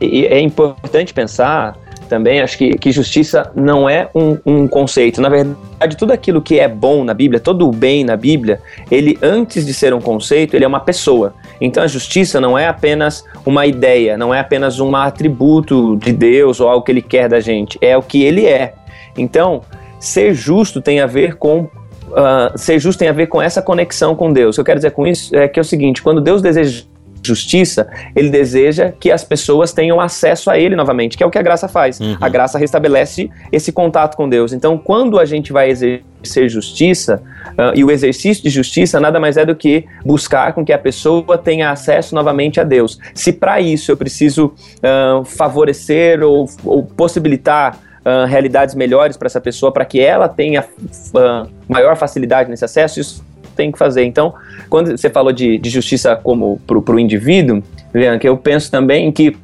E 0.00 0.24
é 0.26 0.40
importante 0.40 1.12
pensar 1.12 1.76
também, 2.08 2.40
acho 2.40 2.58
que, 2.58 2.70
que 2.70 2.90
justiça 2.90 3.50
não 3.54 3.88
é 3.88 4.08
um, 4.14 4.38
um 4.44 4.68
conceito. 4.68 5.20
Na 5.20 5.28
verdade, 5.28 5.96
tudo 5.96 6.12
aquilo 6.12 6.42
que 6.42 6.58
é 6.58 6.66
bom 6.66 7.04
na 7.04 7.14
Bíblia, 7.14 7.38
todo 7.38 7.68
o 7.68 7.70
bem 7.70 8.04
na 8.04 8.16
Bíblia, 8.16 8.60
ele 8.90 9.18
antes 9.22 9.64
de 9.66 9.74
ser 9.74 9.92
um 9.94 10.00
conceito, 10.00 10.54
ele 10.54 10.64
é 10.64 10.68
uma 10.68 10.80
pessoa. 10.80 11.34
Então 11.60 11.82
a 11.82 11.86
justiça 11.86 12.40
não 12.40 12.58
é 12.58 12.66
apenas 12.66 13.24
uma 13.44 13.66
ideia, 13.66 14.16
não 14.16 14.34
é 14.34 14.40
apenas 14.40 14.80
um 14.80 14.94
atributo 14.96 15.96
de 15.96 16.12
Deus 16.12 16.60
ou 16.60 16.68
algo 16.68 16.84
que 16.84 16.92
ele 16.92 17.02
quer 17.02 17.28
da 17.28 17.40
gente, 17.40 17.78
é 17.80 17.96
o 17.96 18.02
que 18.02 18.22
ele 18.22 18.46
é. 18.46 18.74
Então, 19.16 19.62
ser 20.00 20.34
justo 20.34 20.80
tem 20.80 21.00
a 21.00 21.06
ver 21.06 21.36
com 21.36 21.68
Uh, 22.08 22.56
ser 22.56 22.78
justo 22.78 22.98
tem 22.98 23.08
a 23.08 23.12
ver 23.12 23.26
com 23.26 23.40
essa 23.40 23.60
conexão 23.60 24.16
com 24.16 24.32
Deus. 24.32 24.54
O 24.54 24.56
que 24.56 24.60
eu 24.62 24.64
quero 24.64 24.78
dizer 24.78 24.92
com 24.92 25.06
isso 25.06 25.36
é 25.36 25.46
que 25.46 25.60
é 25.60 25.62
o 25.62 25.64
seguinte: 25.64 26.02
quando 26.02 26.22
Deus 26.22 26.40
deseja 26.40 26.84
justiça, 27.22 27.88
ele 28.14 28.30
deseja 28.30 28.92
que 28.92 29.10
as 29.10 29.24
pessoas 29.24 29.72
tenham 29.72 30.00
acesso 30.00 30.50
a 30.50 30.58
ele 30.58 30.76
novamente, 30.76 31.16
que 31.16 31.22
é 31.22 31.26
o 31.26 31.30
que 31.30 31.38
a 31.38 31.42
graça 31.42 31.68
faz. 31.68 32.00
Uhum. 32.00 32.16
A 32.20 32.28
graça 32.28 32.58
restabelece 32.58 33.30
esse 33.52 33.72
contato 33.72 34.16
com 34.16 34.28
Deus. 34.28 34.52
Então, 34.52 34.78
quando 34.78 35.18
a 35.18 35.24
gente 35.24 35.52
vai 35.52 35.70
exercer 35.70 36.48
justiça, 36.48 37.22
uh, 37.50 37.74
e 37.74 37.84
o 37.84 37.90
exercício 37.90 38.42
de 38.42 38.50
justiça 38.50 38.98
nada 38.98 39.20
mais 39.20 39.36
é 39.36 39.44
do 39.44 39.54
que 39.54 39.84
buscar 40.04 40.52
com 40.52 40.64
que 40.64 40.72
a 40.72 40.78
pessoa 40.78 41.38
tenha 41.38 41.70
acesso 41.70 42.14
novamente 42.14 42.60
a 42.60 42.64
Deus. 42.64 42.98
Se 43.14 43.32
para 43.32 43.60
isso 43.60 43.90
eu 43.90 43.96
preciso 43.96 44.46
uh, 44.46 45.24
favorecer 45.24 46.22
ou, 46.22 46.46
ou 46.64 46.82
possibilitar 46.82 47.78
uh, 48.08 48.26
realidades 48.26 48.74
melhores 48.74 49.16
para 49.16 49.26
essa 49.26 49.40
pessoa, 49.40 49.72
para 49.72 49.84
que 49.84 50.00
ela 50.00 50.28
tenha 50.28 50.62
uh, 50.62 51.48
maior 51.68 51.96
facilidade 51.96 52.50
nesse 52.50 52.64
acesso, 52.64 53.00
isso 53.00 53.24
tem 53.58 53.72
que 53.72 53.78
fazer. 53.78 54.04
Então, 54.04 54.32
quando 54.70 54.96
você 54.96 55.10
falou 55.10 55.32
de, 55.32 55.58
de 55.58 55.68
justiça 55.68 56.16
como 56.16 56.58
para 56.66 56.94
o 56.94 56.98
indivíduo, 56.98 57.62
Bianca, 57.92 58.26
eu 58.26 58.36
penso 58.36 58.70
também 58.70 59.12
que 59.12 59.36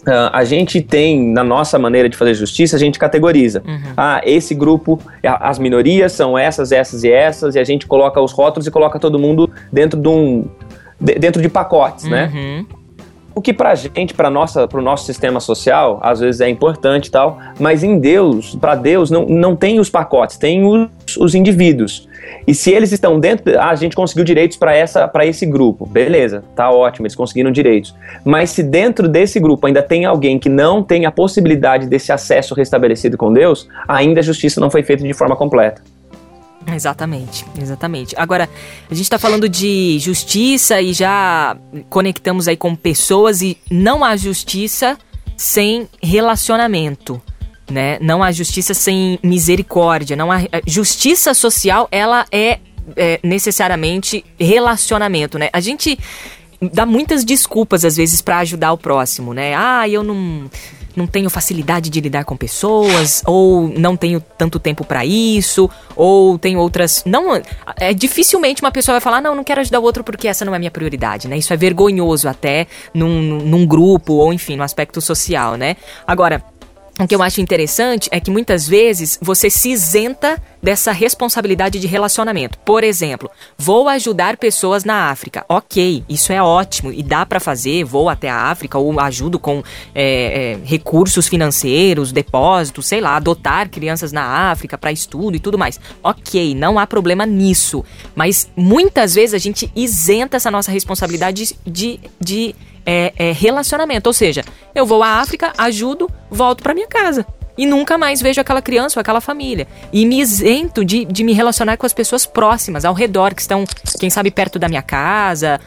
Uh, 0.00 0.32
a 0.32 0.44
gente 0.44 0.80
tem, 0.80 1.30
na 1.30 1.44
nossa 1.44 1.78
maneira 1.78 2.08
de 2.08 2.16
fazer 2.16 2.32
justiça, 2.32 2.74
a 2.74 2.78
gente 2.78 2.98
categoriza. 2.98 3.62
Uhum. 3.66 3.92
Ah, 3.94 4.22
esse 4.24 4.54
grupo, 4.54 4.98
as 5.22 5.58
minorias 5.58 6.12
são 6.12 6.38
essas, 6.38 6.72
essas 6.72 7.04
e 7.04 7.12
essas, 7.12 7.54
e 7.54 7.58
a 7.58 7.64
gente 7.64 7.86
coloca 7.86 8.18
os 8.18 8.32
rótulos 8.32 8.66
e 8.66 8.70
coloca 8.70 8.98
todo 8.98 9.18
mundo 9.18 9.50
dentro 9.70 10.00
de 10.00 10.08
um. 10.08 10.46
De, 10.98 11.16
dentro 11.16 11.42
de 11.42 11.50
pacotes, 11.50 12.06
né? 12.06 12.30
uhum. 12.32 12.56
né? 12.60 12.66
O 13.34 13.42
que 13.42 13.52
pra 13.52 13.74
gente, 13.74 14.14
para 14.14 14.30
nossa, 14.30 14.66
pro 14.66 14.80
nosso 14.82 15.04
sistema 15.04 15.38
social, 15.38 16.00
às 16.02 16.20
vezes 16.20 16.40
é 16.40 16.48
importante 16.48 17.06
e 17.06 17.10
tal, 17.10 17.38
mas 17.58 17.84
em 17.84 17.98
Deus, 17.98 18.56
para 18.56 18.74
Deus 18.74 19.10
não, 19.10 19.26
não 19.26 19.54
tem 19.54 19.78
os 19.78 19.90
pacotes, 19.90 20.38
tem 20.38 20.64
os, 20.64 21.16
os 21.18 21.34
indivíduos. 21.34 22.08
E 22.46 22.54
se 22.54 22.70
eles 22.70 22.92
estão 22.92 23.18
dentro, 23.18 23.58
ah, 23.58 23.70
a 23.70 23.74
gente 23.74 23.96
conseguiu 23.96 24.24
direitos 24.24 24.56
para 24.56 24.74
essa 24.74 25.06
para 25.08 25.26
esse 25.26 25.46
grupo. 25.46 25.86
Beleza, 25.86 26.44
tá 26.54 26.70
ótimo, 26.70 27.06
eles 27.06 27.14
conseguiram 27.14 27.50
direitos. 27.50 27.94
Mas 28.24 28.50
se 28.50 28.62
dentro 28.62 29.08
desse 29.08 29.38
grupo 29.38 29.66
ainda 29.66 29.82
tem 29.82 30.04
alguém 30.04 30.38
que 30.38 30.48
não 30.48 30.82
tem 30.82 31.06
a 31.06 31.10
possibilidade 31.10 31.86
desse 31.86 32.12
acesso 32.12 32.54
restabelecido 32.54 33.16
com 33.16 33.32
Deus, 33.32 33.68
ainda 33.86 34.20
a 34.20 34.22
justiça 34.22 34.60
não 34.60 34.70
foi 34.70 34.82
feita 34.82 35.02
de 35.02 35.12
forma 35.12 35.36
completa. 35.36 35.82
Exatamente, 36.74 37.44
exatamente. 37.60 38.14
Agora, 38.18 38.48
a 38.90 38.94
gente 38.94 39.04
está 39.04 39.18
falando 39.18 39.48
de 39.48 39.98
justiça 39.98 40.80
e 40.80 40.92
já 40.92 41.56
conectamos 41.88 42.46
aí 42.46 42.56
com 42.56 42.76
pessoas 42.76 43.40
e 43.40 43.56
não 43.70 44.04
há 44.04 44.16
justiça 44.16 44.98
sem 45.36 45.88
relacionamento, 46.02 47.20
né? 47.70 47.98
Não 48.00 48.22
há 48.22 48.32
justiça 48.32 48.74
sem 48.74 49.18
misericórdia, 49.22 50.16
não 50.16 50.30
há 50.30 50.40
justiça 50.66 51.34
social, 51.34 51.88
ela 51.90 52.26
é, 52.30 52.58
é 52.96 53.20
necessariamente 53.22 54.24
relacionamento, 54.38 55.38
né? 55.38 55.48
A 55.52 55.60
gente 55.60 55.98
dá 56.60 56.84
muitas 56.84 57.24
desculpas 57.24 57.84
às 57.84 57.96
vezes 57.96 58.20
para 58.20 58.38
ajudar 58.38 58.72
o 58.72 58.78
próximo, 58.78 59.32
né? 59.32 59.54
Ah, 59.54 59.88
eu 59.88 60.02
não 60.02 60.50
não 60.96 61.06
tenho 61.06 61.30
facilidade 61.30 61.90
de 61.90 62.00
lidar 62.00 62.24
com 62.24 62.36
pessoas, 62.36 63.22
ou 63.26 63.68
não 63.68 63.96
tenho 63.96 64.20
tanto 64.20 64.58
tempo 64.58 64.84
para 64.84 65.04
isso, 65.04 65.70
ou 65.94 66.38
tenho 66.38 66.58
outras. 66.58 67.02
Não, 67.06 67.40
é 67.76 67.94
dificilmente 67.94 68.62
uma 68.62 68.72
pessoa 68.72 68.94
vai 68.94 69.00
falar, 69.00 69.20
não, 69.20 69.34
não 69.34 69.44
quero 69.44 69.60
ajudar 69.60 69.78
o 69.80 69.82
outro 69.82 70.04
porque 70.04 70.28
essa 70.28 70.44
não 70.44 70.54
é 70.54 70.58
minha 70.58 70.70
prioridade, 70.70 71.28
né? 71.28 71.38
Isso 71.38 71.52
é 71.52 71.56
vergonhoso 71.56 72.28
até 72.28 72.66
num, 72.92 73.40
num 73.40 73.66
grupo, 73.66 74.14
ou 74.14 74.32
enfim, 74.32 74.56
no 74.56 74.62
aspecto 74.62 75.00
social, 75.00 75.56
né? 75.56 75.76
Agora, 76.06 76.42
o 77.04 77.08
que 77.08 77.14
eu 77.14 77.22
acho 77.22 77.40
interessante 77.40 78.08
é 78.12 78.20
que 78.20 78.30
muitas 78.30 78.68
vezes 78.68 79.18
você 79.20 79.48
se 79.48 79.70
isenta 79.70 80.40
dessa 80.62 80.92
responsabilidade 80.92 81.78
de 81.78 81.86
relacionamento. 81.86 82.58
Por 82.58 82.84
exemplo, 82.84 83.30
vou 83.56 83.88
ajudar 83.88 84.36
pessoas 84.36 84.84
na 84.84 85.10
África. 85.10 85.44
Ok, 85.48 86.04
isso 86.08 86.32
é 86.32 86.42
ótimo 86.42 86.92
e 86.92 87.02
dá 87.02 87.24
para 87.24 87.40
fazer. 87.40 87.84
Vou 87.84 88.08
até 88.08 88.28
a 88.28 88.50
África 88.50 88.78
ou 88.78 88.98
ajudo 89.00 89.38
com 89.38 89.62
é, 89.94 90.52
é, 90.52 90.58
recursos 90.64 91.28
financeiros, 91.28 92.12
depósitos, 92.12 92.86
sei 92.86 93.00
lá, 93.00 93.16
adotar 93.16 93.68
crianças 93.70 94.12
na 94.12 94.50
África 94.50 94.76
para 94.76 94.92
estudo 94.92 95.36
e 95.36 95.40
tudo 95.40 95.58
mais. 95.58 95.80
Ok, 96.02 96.54
não 96.54 96.78
há 96.78 96.86
problema 96.86 97.24
nisso. 97.24 97.84
Mas 98.14 98.50
muitas 98.56 99.14
vezes 99.14 99.34
a 99.34 99.38
gente 99.38 99.70
isenta 99.74 100.36
essa 100.36 100.50
nossa 100.50 100.70
responsabilidade 100.70 101.56
de, 101.66 102.00
de 102.20 102.54
é, 102.84 103.12
é 103.16 103.32
relacionamento. 103.32 104.08
Ou 104.08 104.12
seja, 104.12 104.44
eu 104.74 104.84
vou 104.84 105.02
à 105.02 105.20
África, 105.20 105.52
ajudo, 105.56 106.10
volto 106.30 106.62
para 106.62 106.74
minha 106.74 106.88
casa. 106.88 107.26
E 107.60 107.66
nunca 107.66 107.98
mais 107.98 108.22
vejo 108.22 108.40
aquela 108.40 108.62
criança 108.62 108.98
ou 108.98 109.02
aquela 109.02 109.20
família. 109.20 109.68
E 109.92 110.06
me 110.06 110.18
isento 110.18 110.82
de, 110.82 111.04
de 111.04 111.22
me 111.22 111.34
relacionar 111.34 111.76
com 111.76 111.84
as 111.84 111.92
pessoas 111.92 112.24
próximas, 112.24 112.86
ao 112.86 112.94
redor, 112.94 113.34
que 113.34 113.42
estão, 113.42 113.66
quem 113.98 114.08
sabe, 114.08 114.30
perto 114.30 114.58
da 114.58 114.66
minha 114.66 114.80
casa, 114.80 115.60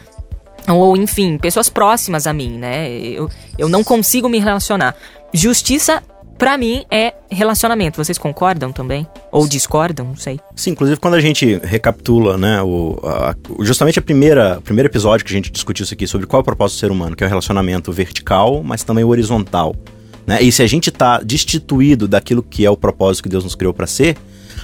ou 0.67 0.97
enfim, 0.97 1.37
pessoas 1.37 1.69
próximas 1.69 2.25
a 2.25 2.33
mim, 2.33 2.57
né? 2.57 2.89
Eu, 2.89 3.29
eu 3.59 3.69
não 3.69 3.83
consigo 3.83 4.27
me 4.27 4.39
relacionar. 4.39 4.95
Justiça 5.31 6.01
para 6.35 6.57
mim 6.57 6.83
é 6.89 7.13
relacionamento. 7.29 8.03
Vocês 8.03 8.17
concordam 8.17 8.71
também? 8.71 9.05
Ou 9.31 9.47
discordam? 9.47 10.07
Não 10.07 10.15
sei. 10.15 10.39
Sim, 10.55 10.71
inclusive 10.71 10.99
quando 10.99 11.13
a 11.13 11.21
gente 11.21 11.59
recapitula, 11.63 12.39
né, 12.39 12.59
o, 12.63 12.99
a, 13.03 13.35
justamente 13.59 13.99
a 13.99 14.01
primeira, 14.01 14.57
o 14.57 14.61
primeiro 14.63 14.89
episódio 14.89 15.23
que 15.23 15.31
a 15.31 15.35
gente 15.35 15.51
discutiu 15.51 15.83
isso 15.83 15.93
aqui 15.93 16.07
sobre 16.07 16.25
qual 16.25 16.39
é 16.39 16.41
o 16.41 16.43
propósito 16.43 16.77
do 16.77 16.79
ser 16.79 16.91
humano, 16.91 17.15
que 17.15 17.23
é 17.23 17.27
o 17.27 17.29
relacionamento 17.29 17.91
vertical, 17.91 18.63
mas 18.63 18.83
também 18.83 19.03
o 19.03 19.09
horizontal. 19.09 19.75
Né? 20.25 20.41
E 20.41 20.51
se 20.51 20.61
a 20.61 20.67
gente 20.67 20.89
está 20.89 21.19
destituído 21.19 22.07
daquilo 22.07 22.41
que 22.43 22.65
é 22.65 22.69
o 22.69 22.77
propósito 22.77 23.23
que 23.23 23.29
Deus 23.29 23.43
nos 23.43 23.55
criou 23.55 23.73
para 23.73 23.87
ser, 23.87 24.17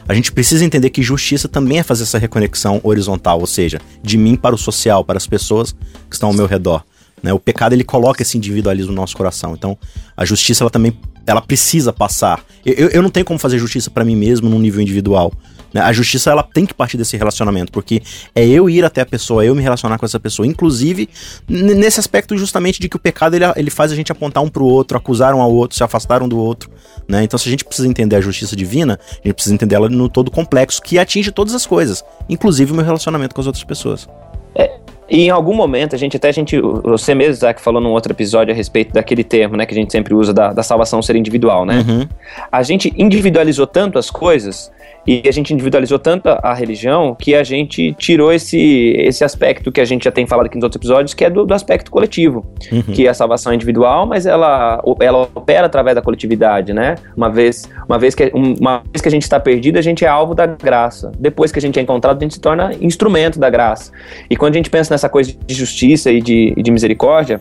a 0.08 0.14
gente 0.14 0.32
precisa 0.32 0.66
entender 0.66 0.90
que 0.90 1.04
justiça 1.04 1.48
também 1.48 1.80
é 1.80 1.84
fazer 1.84 2.04
essa 2.04 2.18
reconexão 2.18 2.80
horizontal, 2.84 3.40
ou 3.40 3.48
seja, 3.48 3.80
de 4.02 4.18
mim 4.18 4.36
para 4.36 4.56
o 4.56 4.58
social, 4.58 5.04
para 5.04 5.18
as 5.18 5.28
pessoas 5.28 5.72
que 6.10 6.16
estão 6.16 6.30
ao 6.30 6.36
meu 6.36 6.46
redor. 6.46 6.84
Né? 7.22 7.34
O 7.34 7.40
pecado 7.40 7.74
ele 7.74 7.84
coloca 7.84 8.22
esse 8.22 8.38
individualismo 8.38 8.92
no 8.92 9.02
nosso 9.02 9.16
coração. 9.16 9.54
Então, 9.54 9.78
a 10.16 10.26
justiça 10.26 10.64
ela 10.64 10.72
também 10.72 10.98
ela 11.30 11.42
precisa 11.42 11.94
passar. 11.94 12.44
Eu, 12.66 12.90
eu 12.90 13.02
não 13.02 13.10
tenho 13.10 13.26
como 13.26 13.40
fazer 13.40 13.58
justiça 13.58 13.90
para 13.90 14.04
mim 14.04 14.16
mesmo 14.16 14.50
num 14.50 14.60
nível 14.60 14.82
individual. 14.82 15.32
Né? 15.74 15.82
A 15.82 15.92
justiça 15.94 16.32
ela 16.32 16.44
tem 16.44 16.66
que 16.66 16.74
partir 16.74 16.98
desse 16.98 17.16
relacionamento, 17.16 17.72
porque 17.72 18.02
é 18.34 18.46
eu 18.46 18.70
ir 18.70 18.84
até 18.84 19.02
a 19.02 19.06
pessoa, 19.06 19.44
é 19.44 19.50
eu 19.50 19.56
me 19.56 19.62
relacionar 19.62 19.98
com 19.98 20.06
essa 20.06 20.20
pessoa. 20.20 20.48
Inclusive, 20.48 21.10
nesse 21.48 22.00
aspecto 22.00 22.38
justamente 22.38 22.80
de 22.80 22.90
que 22.90 22.96
o 22.96 23.00
pecado 23.00 23.36
ele, 23.36 23.46
ele 23.56 23.70
faz 23.70 23.92
a 23.92 23.96
gente 23.96 24.12
apontar 24.12 24.44
um 24.44 24.50
pro 24.50 24.66
outro, 24.66 24.98
acusar 24.98 25.34
um 25.34 25.42
ao 25.42 25.54
outro, 25.54 25.78
se 25.78 25.84
afastar 25.84 26.22
um 26.24 26.28
do 26.28 26.38
outro. 26.38 26.70
Né? 27.08 27.24
Então, 27.24 27.38
se 27.38 27.48
a 27.48 27.52
gente 27.52 27.66
precisa 27.66 27.88
entender 27.88 28.16
a 28.16 28.22
justiça 28.22 28.56
divina, 28.56 29.00
a 29.12 29.28
gente 29.28 29.34
precisa 29.34 29.54
entender 29.54 29.76
ela 29.76 29.90
no 29.90 30.10
todo 30.10 30.32
complexo, 30.32 30.82
que 30.82 30.98
atinge 30.98 31.32
todas 31.32 31.54
as 31.54 31.66
coisas, 31.66 32.04
inclusive 32.28 32.72
o 32.72 32.76
meu 32.76 32.86
relacionamento 32.86 33.36
com 33.36 33.42
as 33.42 33.48
outras 33.48 33.64
pessoas. 33.64 34.08
É, 34.56 34.80
e 35.10 35.26
em 35.26 35.30
algum 35.30 35.54
momento, 35.54 35.96
a 35.96 35.98
gente 35.98 36.18
até 36.18 36.30
a 36.30 36.32
gente, 36.32 36.60
você 36.60 37.16
mesmo, 37.16 37.36
Zach, 37.36 37.62
falou 37.62 37.82
num 37.82 37.92
outro 37.92 38.14
episódio 38.14 38.54
a 38.54 38.56
respeito 38.56 38.94
daquele 38.94 39.24
termo, 39.24 39.58
né, 39.58 39.66
que 39.66 39.74
a 39.74 39.78
gente 39.78 39.92
sempre 39.92 40.14
usa 40.14 40.34
da, 40.34 40.54
da 40.54 40.64
salvação 40.64 41.02
ser 41.02 41.16
individual, 41.16 41.66
né? 41.66 41.84
Uhum. 41.88 42.08
A 42.52 42.62
gente 42.64 42.94
individualizou 42.98 43.66
tanto 43.66 43.98
as 43.98 44.12
coisas 44.12 44.72
e 45.08 45.24
a 45.28 45.32
gente 45.32 45.54
individualizou 45.54 45.98
tanto 45.98 46.30
a, 46.30 46.54
religião 46.54 47.16
que 47.16 47.34
a 47.34 47.44
gente 47.44 47.94
tirou 47.98 48.32
esse, 48.32 48.94
esse 48.98 49.24
aspecto 49.24 49.72
que 49.72 49.82
a 49.82 49.86
gente 49.86 50.04
já 50.04 50.12
tem 50.12 50.28
falado 50.28 50.48
aqui 50.48 50.56
nos 50.56 50.64
outros 50.64 50.80
episódios, 50.80 51.14
que 51.14 51.26
é 51.26 51.30
do, 51.30 51.46
do 51.46 51.54
aspecto 51.54 51.90
coletivo. 51.90 52.46
Uhum. 52.72 52.82
Que 52.82 53.08
a 53.08 53.14
salvação 53.14 53.52
é 53.52 53.56
individual, 53.56 54.06
mas 54.06 54.26
ela, 54.26 54.82
ela 55.00 55.28
opera 55.34 55.66
através 55.66 55.96
da 55.96 56.02
coletividade, 56.02 56.74
né? 56.74 56.96
Uma 57.16 57.30
vez, 57.30 57.70
uma 57.88 57.98
vez, 57.98 58.14
que, 58.14 58.32
uma 58.34 58.82
vez 58.92 59.02
que 59.02 59.08
a 59.08 59.12
gente 59.12 59.24
está 59.24 59.40
perdido, 59.40 59.78
a 59.78 59.82
gente 59.82 60.04
é 60.04 60.08
alvo 60.08 60.36
da 60.36 60.46
graça. 60.46 61.12
Depois 61.18 61.52
que 61.52 61.60
a 61.60 61.62
gente 61.62 61.80
é 61.80 61.82
encontrado, 61.82 62.18
a 62.18 62.22
gente 62.22 62.36
se 62.36 62.42
torna 62.42 62.72
instrumento 62.82 63.40
da 63.40 63.50
graça. 63.50 63.92
E 64.30 64.36
quando 64.36 64.54
a 64.54 64.58
gente 64.58 64.70
pensa 64.70 64.94
nessa 64.94 65.10
coisa 65.10 65.34
de 65.46 65.54
justiça 65.56 66.12
e 66.12 66.22
de, 66.22 66.54
de 66.56 66.72
misericórdia, 66.72 67.40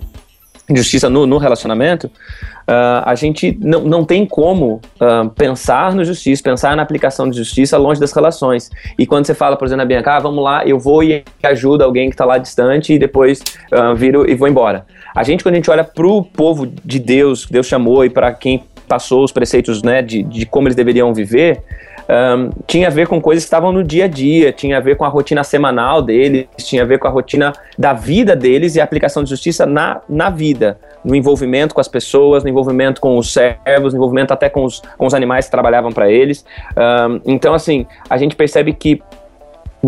justiça 0.76 1.08
no, 1.08 1.26
no 1.26 1.38
relacionamento, 1.38 2.06
uh, 2.06 3.02
a 3.04 3.14
gente 3.14 3.56
não, 3.60 3.80
não 3.80 4.04
tem 4.04 4.26
como 4.26 4.80
uh, 5.00 5.30
pensar 5.30 5.94
no 5.94 6.04
justiça, 6.04 6.42
pensar 6.42 6.76
na 6.76 6.82
aplicação 6.82 7.28
de 7.28 7.36
justiça 7.36 7.76
longe 7.78 8.00
das 8.00 8.12
relações. 8.12 8.70
E 8.98 9.06
quando 9.06 9.26
você 9.26 9.34
fala, 9.34 9.56
por 9.56 9.66
exemplo, 9.66 9.82
a 9.82 9.86
Bianca, 9.86 10.16
ah, 10.16 10.20
vamos 10.20 10.44
lá, 10.44 10.66
eu 10.66 10.78
vou 10.78 11.02
e 11.02 11.24
ajudo 11.42 11.82
alguém 11.82 12.08
que 12.08 12.14
está 12.14 12.24
lá 12.24 12.38
distante 12.38 12.92
e 12.92 12.98
depois 12.98 13.40
uh, 13.72 13.94
viro 13.94 14.28
e 14.28 14.34
vou 14.34 14.48
embora. 14.48 14.86
A 15.14 15.22
gente, 15.22 15.42
quando 15.42 15.54
a 15.54 15.56
gente 15.56 15.70
olha 15.70 15.84
para 15.84 16.06
o 16.06 16.22
povo 16.22 16.66
de 16.84 16.98
Deus, 16.98 17.46
que 17.46 17.52
Deus 17.52 17.66
chamou 17.66 18.04
e 18.04 18.10
para 18.10 18.32
quem 18.32 18.64
passou 18.86 19.24
os 19.24 19.32
preceitos 19.32 19.82
né, 19.82 20.00
de, 20.02 20.22
de 20.22 20.46
como 20.46 20.68
eles 20.68 20.76
deveriam 20.76 21.12
viver, 21.12 21.62
um, 22.08 22.50
tinha 22.66 22.88
a 22.88 22.90
ver 22.90 23.06
com 23.06 23.20
coisas 23.20 23.44
que 23.44 23.48
estavam 23.48 23.70
no 23.70 23.84
dia 23.84 24.06
a 24.06 24.08
dia, 24.08 24.50
tinha 24.50 24.78
a 24.78 24.80
ver 24.80 24.96
com 24.96 25.04
a 25.04 25.08
rotina 25.08 25.44
semanal 25.44 26.00
deles, 26.00 26.46
tinha 26.58 26.82
a 26.82 26.86
ver 26.86 26.98
com 26.98 27.06
a 27.06 27.10
rotina 27.10 27.52
da 27.78 27.92
vida 27.92 28.34
deles 28.34 28.76
e 28.76 28.80
a 28.80 28.84
aplicação 28.84 29.22
de 29.22 29.28
justiça 29.28 29.66
na, 29.66 30.00
na 30.08 30.30
vida, 30.30 30.78
no 31.04 31.14
envolvimento 31.14 31.74
com 31.74 31.80
as 31.80 31.88
pessoas, 31.88 32.42
no 32.42 32.48
envolvimento 32.48 33.00
com 33.00 33.18
os 33.18 33.32
servos, 33.32 33.92
no 33.92 33.98
envolvimento 33.98 34.32
até 34.32 34.48
com 34.48 34.64
os, 34.64 34.80
com 34.96 35.06
os 35.06 35.12
animais 35.12 35.44
que 35.44 35.50
trabalhavam 35.50 35.92
para 35.92 36.10
eles. 36.10 36.44
Um, 36.76 37.20
então, 37.26 37.52
assim, 37.52 37.86
a 38.08 38.16
gente 38.16 38.34
percebe 38.34 38.72
que 38.72 39.02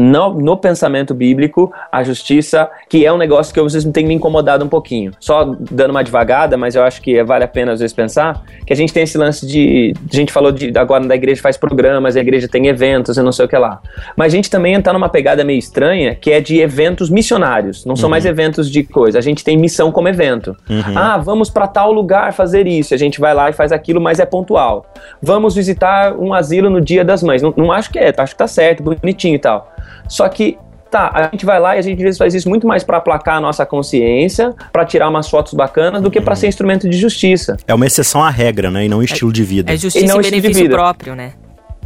no, 0.01 0.33
no, 0.33 0.57
pensamento 0.57 1.13
bíblico, 1.13 1.71
a 1.93 2.03
justiça, 2.03 2.71
que 2.89 3.05
é 3.05 3.13
um 3.13 3.19
negócio 3.19 3.53
que 3.53 3.61
às 3.61 3.75
vezes 3.75 3.93
tem 3.93 4.07
me 4.07 4.15
incomodado 4.15 4.65
um 4.65 4.69
pouquinho. 4.69 5.13
Só 5.21 5.55
dando 5.71 5.91
uma 5.91 6.03
devagada, 6.03 6.57
mas 6.57 6.75
eu 6.75 6.83
acho 6.83 7.03
que 7.03 7.23
vale 7.23 7.45
a 7.45 7.49
pena 7.49 7.73
às 7.73 7.81
vezes 7.81 7.93
pensar, 7.93 8.43
que 8.67 8.73
a 8.73 8.77
gente 8.77 8.95
tem 8.95 9.03
esse 9.03 9.19
lance 9.19 9.47
de. 9.47 9.93
A 10.11 10.17
gente 10.17 10.33
falou 10.33 10.51
de 10.51 10.73
agora 10.79 11.07
da 11.07 11.15
igreja 11.15 11.43
faz 11.43 11.59
programas, 11.59 12.17
a 12.17 12.21
igreja 12.21 12.49
tem 12.49 12.67
eventos 12.69 13.19
e 13.19 13.23
não 13.23 13.31
sei 13.31 13.45
o 13.45 13.49
que 13.49 13.59
lá. 13.59 13.79
Mas 14.17 14.33
a 14.33 14.37
gente 14.37 14.49
também 14.49 14.75
está 14.75 14.91
numa 14.91 15.11
pegada 15.11 15.45
meio 15.45 15.59
estranha, 15.59 16.15
que 16.15 16.31
é 16.31 16.41
de 16.41 16.61
eventos 16.61 17.11
missionários. 17.11 17.85
Não 17.85 17.95
são 17.95 18.07
uhum. 18.07 18.13
mais 18.13 18.25
eventos 18.25 18.71
de 18.71 18.83
coisa. 18.83 19.19
A 19.19 19.23
gente 19.23 19.45
tem 19.45 19.55
missão 19.59 19.93
como 19.93 20.09
evento. 20.09 20.57
Uhum. 20.71 20.97
Ah, 20.97 21.19
vamos 21.19 21.51
para 21.51 21.67
tal 21.67 21.93
lugar 21.93 22.33
fazer 22.33 22.67
isso. 22.67 22.95
A 22.95 22.97
gente 22.97 23.21
vai 23.21 23.35
lá 23.35 23.51
e 23.51 23.53
faz 23.53 23.71
aquilo, 23.71 24.01
mas 24.01 24.19
é 24.19 24.25
pontual. 24.25 24.87
Vamos 25.21 25.55
visitar 25.55 26.15
um 26.19 26.33
asilo 26.33 26.71
no 26.71 26.81
dia 26.81 27.05
das 27.05 27.23
mães. 27.23 27.43
Não, 27.43 27.53
não 27.55 27.71
acho 27.71 27.91
que 27.91 27.99
é, 27.99 28.15
acho 28.17 28.33
que 28.33 28.39
tá 28.39 28.47
certo, 28.47 28.83
bonitinho 28.83 29.35
e 29.35 29.39
tal. 29.39 29.71
Só 30.09 30.29
que 30.29 30.59
Tá, 30.91 31.09
a 31.15 31.23
gente 31.31 31.47
vai 31.47 31.61
lá 31.61 31.77
e 31.77 31.79
a 31.79 31.83
gente 31.83 31.99
às 31.99 32.03
vezes 32.03 32.19
faz 32.19 32.35
isso 32.35 32.49
muito 32.49 32.67
mais 32.67 32.83
para 32.83 32.97
aplacar 32.97 33.37
a 33.37 33.41
nossa 33.41 33.65
consciência, 33.65 34.53
para 34.73 34.85
tirar 34.85 35.09
umas 35.09 35.31
fotos 35.31 35.55
bacanas, 35.55 36.03
do 36.03 36.11
que 36.11 36.21
para 36.21 36.35
ser 36.35 36.49
instrumento 36.49 36.89
de 36.89 36.97
justiça. 36.97 37.57
É 37.65 37.73
uma 37.73 37.87
exceção 37.87 38.25
à 38.25 38.29
regra, 38.29 38.73
né? 38.73 38.87
E 38.87 38.89
não 38.89 38.99
um 38.99 39.03
estilo 39.03 39.33
de 39.33 39.45
vida. 39.45 39.73
É 39.73 39.77
justiça 39.77 40.05
e, 40.05 40.09
não 40.09 40.21
e 40.21 40.25
benefício 40.25 40.69
próprio, 40.69 41.15
né? 41.15 41.35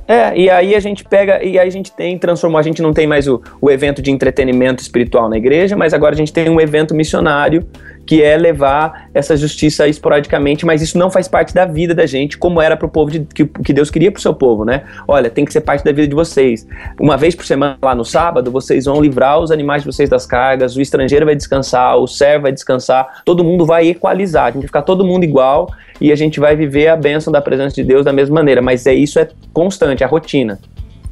É, 0.06 0.36
e 0.38 0.50
aí 0.50 0.74
a 0.74 0.80
gente 0.80 1.04
pega, 1.04 1.42
e 1.42 1.58
aí 1.58 1.66
a 1.66 1.70
gente 1.70 1.90
tem, 1.92 2.18
transformou, 2.18 2.58
a 2.58 2.62
gente 2.62 2.82
não 2.82 2.92
tem 2.92 3.06
mais 3.06 3.26
o, 3.26 3.42
o 3.60 3.70
evento 3.70 4.02
de 4.02 4.10
entretenimento 4.10 4.82
espiritual 4.82 5.28
na 5.28 5.36
igreja, 5.36 5.76
mas 5.76 5.94
agora 5.94 6.14
a 6.14 6.16
gente 6.16 6.32
tem 6.32 6.48
um 6.48 6.60
evento 6.60 6.94
missionário 6.94 7.66
que 8.06 8.22
é 8.22 8.36
levar 8.36 9.08
essa 9.12 9.36
justiça 9.36 9.86
esporadicamente, 9.86 10.64
mas 10.64 10.82
isso 10.82 10.98
não 10.98 11.10
faz 11.10 11.28
parte 11.28 11.54
da 11.54 11.64
vida 11.64 11.94
da 11.94 12.06
gente, 12.06 12.38
como 12.38 12.60
era 12.60 12.76
para 12.76 12.86
o 12.86 12.90
povo 12.90 13.10
de, 13.10 13.20
que, 13.20 13.44
que 13.44 13.72
Deus 13.72 13.90
queria 13.90 14.10
para 14.10 14.18
o 14.18 14.22
seu 14.22 14.34
povo, 14.34 14.64
né? 14.64 14.84
Olha, 15.06 15.30
tem 15.30 15.44
que 15.44 15.52
ser 15.52 15.60
parte 15.60 15.84
da 15.84 15.92
vida 15.92 16.08
de 16.08 16.14
vocês. 16.14 16.66
Uma 17.00 17.16
vez 17.16 17.34
por 17.34 17.44
semana, 17.44 17.76
lá 17.82 17.94
no 17.94 18.04
sábado, 18.04 18.50
vocês 18.50 18.86
vão 18.86 19.00
livrar 19.00 19.38
os 19.38 19.50
animais 19.50 19.82
de 19.82 19.92
vocês 19.92 20.08
das 20.08 20.26
cargas, 20.26 20.76
o 20.76 20.80
estrangeiro 20.80 21.26
vai 21.26 21.34
descansar, 21.34 21.96
o 21.96 22.06
servo 22.06 22.42
vai 22.42 22.52
descansar, 22.52 23.22
todo 23.24 23.44
mundo 23.44 23.66
vai 23.66 23.88
equalizar, 23.88 24.52
gente 24.54 24.62
vai 24.62 24.66
ficar 24.66 24.82
todo 24.82 25.04
mundo 25.04 25.24
igual 25.24 25.68
e 26.00 26.10
a 26.10 26.16
gente 26.16 26.40
vai 26.40 26.56
viver 26.56 26.88
a 26.88 26.96
bênção 26.96 27.32
da 27.32 27.40
presença 27.40 27.74
de 27.74 27.84
Deus 27.84 28.04
da 28.04 28.12
mesma 28.12 28.34
maneira, 28.34 28.62
mas 28.62 28.86
é 28.86 28.94
isso 28.94 29.18
é 29.18 29.28
constante, 29.52 30.02
é 30.02 30.06
a 30.06 30.08
rotina. 30.08 30.58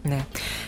É. 0.05 0.19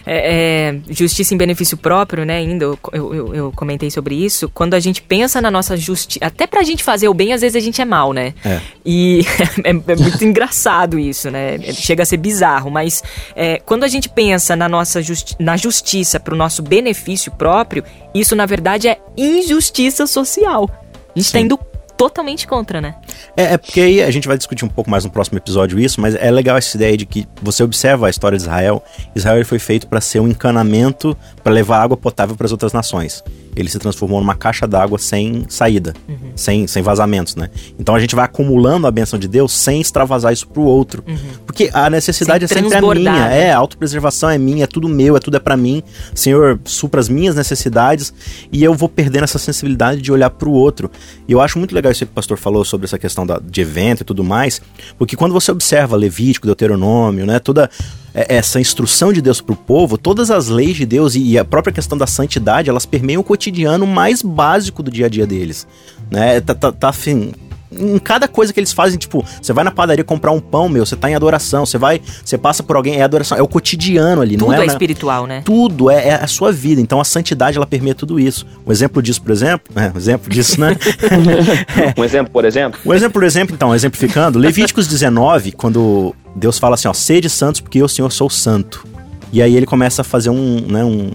É, 0.06 0.70
é, 0.76 0.80
justiça 0.90 1.34
em 1.34 1.36
benefício 1.36 1.76
próprio, 1.76 2.24
né? 2.24 2.36
Ainda 2.36 2.66
eu, 2.66 2.78
eu, 2.92 3.34
eu, 3.34 3.52
comentei 3.52 3.90
sobre 3.90 4.14
isso. 4.14 4.48
Quando 4.48 4.74
a 4.74 4.80
gente 4.80 5.02
pensa 5.02 5.40
na 5.40 5.50
nossa 5.50 5.76
justiça, 5.76 6.24
até 6.24 6.46
pra 6.46 6.62
gente 6.62 6.84
fazer 6.84 7.08
o 7.08 7.14
bem, 7.14 7.32
às 7.32 7.40
vezes 7.40 7.56
a 7.56 7.60
gente 7.60 7.80
é 7.80 7.84
mal, 7.84 8.12
né? 8.12 8.32
É. 8.44 8.60
E 8.86 9.22
é, 9.64 9.70
é, 9.70 9.96
muito 9.96 10.24
engraçado 10.24 10.98
isso, 10.98 11.30
né? 11.30 11.58
Chega 11.72 12.04
a 12.04 12.06
ser 12.06 12.18
bizarro, 12.18 12.70
mas 12.70 13.02
é, 13.34 13.58
quando 13.58 13.82
a 13.82 13.88
gente 13.88 14.08
pensa 14.08 14.54
na 14.54 14.68
nossa 14.68 15.02
justi 15.02 15.34
na 15.40 15.56
justiça 15.56 16.20
pro 16.20 16.36
nosso 16.36 16.62
benefício 16.62 17.32
próprio, 17.32 17.82
isso 18.14 18.36
na 18.36 18.46
verdade 18.46 18.86
é 18.86 18.98
injustiça 19.16 20.06
social. 20.06 20.70
A 21.14 21.18
gente 21.18 21.32
tá 21.32 21.38
Sim. 21.38 21.48
tá 21.48 21.54
indo 21.54 21.73
totalmente 21.96 22.46
contra, 22.46 22.80
né? 22.80 22.94
É, 23.36 23.54
é, 23.54 23.58
porque 23.58 23.80
aí 23.80 24.02
a 24.02 24.10
gente 24.10 24.28
vai 24.28 24.36
discutir 24.36 24.64
um 24.64 24.68
pouco 24.68 24.90
mais 24.90 25.04
no 25.04 25.10
próximo 25.10 25.38
episódio 25.38 25.78
isso, 25.78 26.00
mas 26.00 26.14
é 26.14 26.30
legal 26.30 26.56
essa 26.56 26.76
ideia 26.76 26.96
de 26.96 27.06
que 27.06 27.26
você 27.42 27.62
observa 27.62 28.06
a 28.06 28.10
história 28.10 28.36
de 28.36 28.44
Israel. 28.44 28.82
Israel 29.14 29.44
foi 29.44 29.58
feito 29.58 29.86
para 29.86 30.00
ser 30.00 30.20
um 30.20 30.28
encanamento 30.28 31.16
para 31.42 31.52
levar 31.52 31.82
água 31.82 31.96
potável 31.96 32.36
para 32.36 32.46
as 32.46 32.52
outras 32.52 32.72
nações 32.72 33.22
ele 33.56 33.68
se 33.68 33.78
transformou 33.78 34.20
numa 34.20 34.34
caixa 34.34 34.66
d'água 34.66 34.98
sem 34.98 35.44
saída, 35.48 35.94
uhum. 36.08 36.32
sem, 36.34 36.66
sem 36.66 36.82
vazamentos, 36.82 37.36
né? 37.36 37.50
Então 37.78 37.94
a 37.94 38.00
gente 38.00 38.14
vai 38.14 38.24
acumulando 38.24 38.86
a 38.86 38.90
benção 38.90 39.18
de 39.18 39.28
Deus 39.28 39.52
sem 39.52 39.80
extravasar 39.80 40.32
isso 40.32 40.46
pro 40.48 40.62
outro. 40.62 41.04
Uhum. 41.06 41.16
Porque 41.46 41.70
a 41.72 41.88
necessidade 41.88 42.46
sem 42.48 42.58
é 42.58 42.60
sempre 42.60 42.76
a 42.76 42.94
minha. 42.94 43.12
Né? 43.12 43.46
É, 43.46 43.52
a 43.52 43.58
autopreservação 43.58 44.28
é 44.30 44.38
minha, 44.38 44.64
é 44.64 44.66
tudo 44.66 44.88
meu, 44.88 45.16
é 45.16 45.20
tudo 45.20 45.36
é 45.36 45.40
para 45.40 45.56
mim. 45.56 45.82
Senhor, 46.14 46.58
supra 46.64 47.00
as 47.00 47.08
minhas 47.08 47.34
necessidades 47.34 48.12
e 48.50 48.62
eu 48.62 48.74
vou 48.74 48.88
perdendo 48.88 49.24
essa 49.24 49.38
sensibilidade 49.38 50.00
de 50.00 50.12
olhar 50.12 50.30
pro 50.30 50.50
outro. 50.50 50.90
E 51.28 51.32
eu 51.32 51.40
acho 51.40 51.58
muito 51.58 51.74
legal 51.74 51.92
isso 51.92 52.04
que 52.04 52.12
o 52.12 52.14
pastor 52.14 52.38
falou 52.38 52.64
sobre 52.64 52.86
essa 52.86 52.98
questão 52.98 53.26
da, 53.26 53.38
de 53.38 53.60
evento 53.60 54.02
e 54.02 54.04
tudo 54.04 54.24
mais, 54.24 54.60
porque 54.98 55.16
quando 55.16 55.32
você 55.32 55.50
observa 55.50 55.96
Levítico, 55.96 56.46
Deuteronômio, 56.46 57.26
né, 57.26 57.38
toda 57.38 57.70
essa 58.14 58.60
instrução 58.60 59.12
de 59.12 59.20
Deus 59.20 59.40
para 59.40 59.52
o 59.52 59.56
povo, 59.56 59.98
todas 59.98 60.30
as 60.30 60.48
leis 60.48 60.76
de 60.76 60.86
Deus 60.86 61.16
e 61.16 61.36
a 61.36 61.44
própria 61.44 61.72
questão 61.72 61.98
da 61.98 62.06
santidade, 62.06 62.70
elas 62.70 62.86
permeiam 62.86 63.20
o 63.20 63.24
cotidiano 63.24 63.86
mais 63.86 64.22
básico 64.22 64.82
do 64.82 64.90
dia 64.90 65.06
a 65.06 65.08
dia 65.08 65.26
deles. 65.26 65.66
Né? 66.10 66.40
Tá, 66.40 66.54
tá, 66.54 66.70
tá 66.70 66.88
assim, 66.90 67.32
em 67.78 67.98
cada 67.98 68.28
coisa 68.28 68.52
que 68.52 68.60
eles 68.60 68.72
fazem, 68.72 68.98
tipo, 68.98 69.24
você 69.40 69.52
vai 69.52 69.64
na 69.64 69.70
padaria 69.70 70.04
comprar 70.04 70.32
um 70.32 70.40
pão, 70.40 70.68
meu, 70.68 70.84
você 70.84 70.96
tá 70.96 71.10
em 71.10 71.14
adoração, 71.14 71.66
você 71.66 71.78
vai, 71.78 72.00
você 72.24 72.38
passa 72.38 72.62
por 72.62 72.76
alguém, 72.76 72.96
é 72.96 73.02
adoração, 73.02 73.36
é 73.36 73.42
o 73.42 73.48
cotidiano 73.48 74.22
ali, 74.22 74.36
tudo 74.36 74.46
não 74.46 74.52
é? 74.52 74.56
Tudo 74.56 74.64
é 74.64 74.72
espiritual, 74.72 75.26
né? 75.26 75.42
Tudo, 75.44 75.90
é, 75.90 76.08
é, 76.08 76.14
a 76.14 76.26
sua 76.26 76.52
vida. 76.52 76.80
Então 76.80 77.00
a 77.00 77.04
santidade, 77.04 77.56
ela 77.56 77.66
permeia 77.66 77.94
tudo 77.94 78.18
isso. 78.18 78.46
Um 78.66 78.72
exemplo 78.72 79.02
disso, 79.02 79.22
por 79.22 79.32
exemplo, 79.32 79.72
é, 79.76 79.90
um 79.94 79.98
exemplo 79.98 80.30
disso, 80.30 80.60
né? 80.60 80.76
é. 80.76 81.94
Um 82.00 82.04
exemplo, 82.04 82.32
por 82.32 82.44
exemplo? 82.44 82.80
Um 82.84 82.92
exemplo, 82.92 83.12
por 83.12 83.24
exemplo, 83.24 83.54
então, 83.54 83.74
exemplificando, 83.74 84.38
Levíticos 84.38 84.86
19, 84.86 85.52
quando 85.52 86.14
Deus 86.34 86.58
fala 86.58 86.74
assim, 86.74 86.88
ó, 86.88 86.92
sede 86.92 87.30
santos 87.30 87.60
porque 87.60 87.78
eu, 87.78 87.88
Senhor, 87.88 88.10
sou 88.10 88.28
santo. 88.28 88.86
E 89.32 89.42
aí 89.42 89.56
ele 89.56 89.66
começa 89.66 90.02
a 90.02 90.04
fazer 90.04 90.30
um, 90.30 90.60
né, 90.60 90.84
um, 90.84 91.10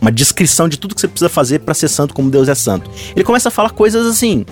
uma 0.00 0.12
descrição 0.12 0.68
de 0.68 0.78
tudo 0.78 0.94
que 0.94 1.00
você 1.00 1.08
precisa 1.08 1.28
fazer 1.28 1.60
para 1.60 1.74
ser 1.74 1.88
santo 1.88 2.14
como 2.14 2.30
Deus 2.30 2.48
é 2.48 2.54
santo. 2.54 2.90
Ele 3.16 3.24
começa 3.24 3.48
a 3.48 3.50
falar 3.50 3.70
coisas 3.70 4.06
assim, 4.06 4.44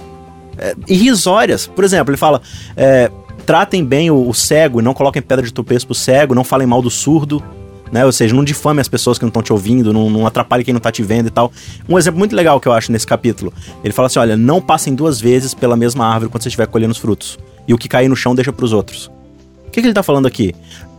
é, 0.62 0.76
irrisórias. 0.86 1.66
Por 1.66 1.82
exemplo, 1.82 2.10
ele 2.10 2.16
fala: 2.16 2.40
é, 2.76 3.10
tratem 3.44 3.84
bem 3.84 4.10
o, 4.10 4.28
o, 4.28 4.32
cego 4.32 4.80
e 4.80 4.82
não 4.82 4.94
coloquem 4.94 5.20
pedra 5.20 5.44
de 5.44 5.52
tropeço 5.52 5.86
pro 5.86 5.94
cego, 5.94 6.34
não 6.34 6.44
falem 6.44 6.66
mal 6.66 6.80
do 6.80 6.90
surdo. 6.90 7.42
Né? 7.90 8.06
Ou 8.06 8.12
seja, 8.12 8.34
não 8.34 8.42
difame 8.42 8.80
as 8.80 8.88
pessoas 8.88 9.18
que 9.18 9.24
não 9.24 9.28
estão 9.28 9.42
te 9.42 9.52
ouvindo, 9.52 9.92
não, 9.92 10.08
não 10.08 10.26
atrapalhe 10.26 10.64
quem 10.64 10.72
não 10.72 10.78
está 10.78 10.90
te 10.90 11.02
vendo 11.02 11.26
e 11.26 11.30
tal. 11.30 11.52
Um 11.86 11.98
exemplo 11.98 12.18
muito 12.18 12.34
legal 12.34 12.58
que 12.58 12.66
eu 12.66 12.72
acho 12.72 12.90
nesse 12.90 13.06
capítulo. 13.06 13.52
Ele 13.82 13.92
fala 13.92 14.06
assim: 14.06 14.20
olha, 14.20 14.36
não 14.36 14.60
passem 14.60 14.94
duas 14.94 15.20
vezes 15.20 15.52
pela 15.52 15.76
mesma 15.76 16.06
árvore 16.06 16.30
quando 16.30 16.42
você 16.42 16.48
estiver 16.48 16.66
colhendo 16.68 16.92
os 16.92 16.98
frutos. 16.98 17.38
E 17.66 17.74
o 17.74 17.78
que 17.78 17.88
cair 17.88 18.08
no 18.08 18.16
chão 18.16 18.34
deixa 18.34 18.52
para 18.52 18.64
os 18.64 18.72
outros. 18.72 19.10
O 19.66 19.70
que, 19.70 19.80
que 19.80 19.86
ele 19.86 19.90
está 19.90 20.02
falando 20.02 20.26
aqui? 20.26 20.54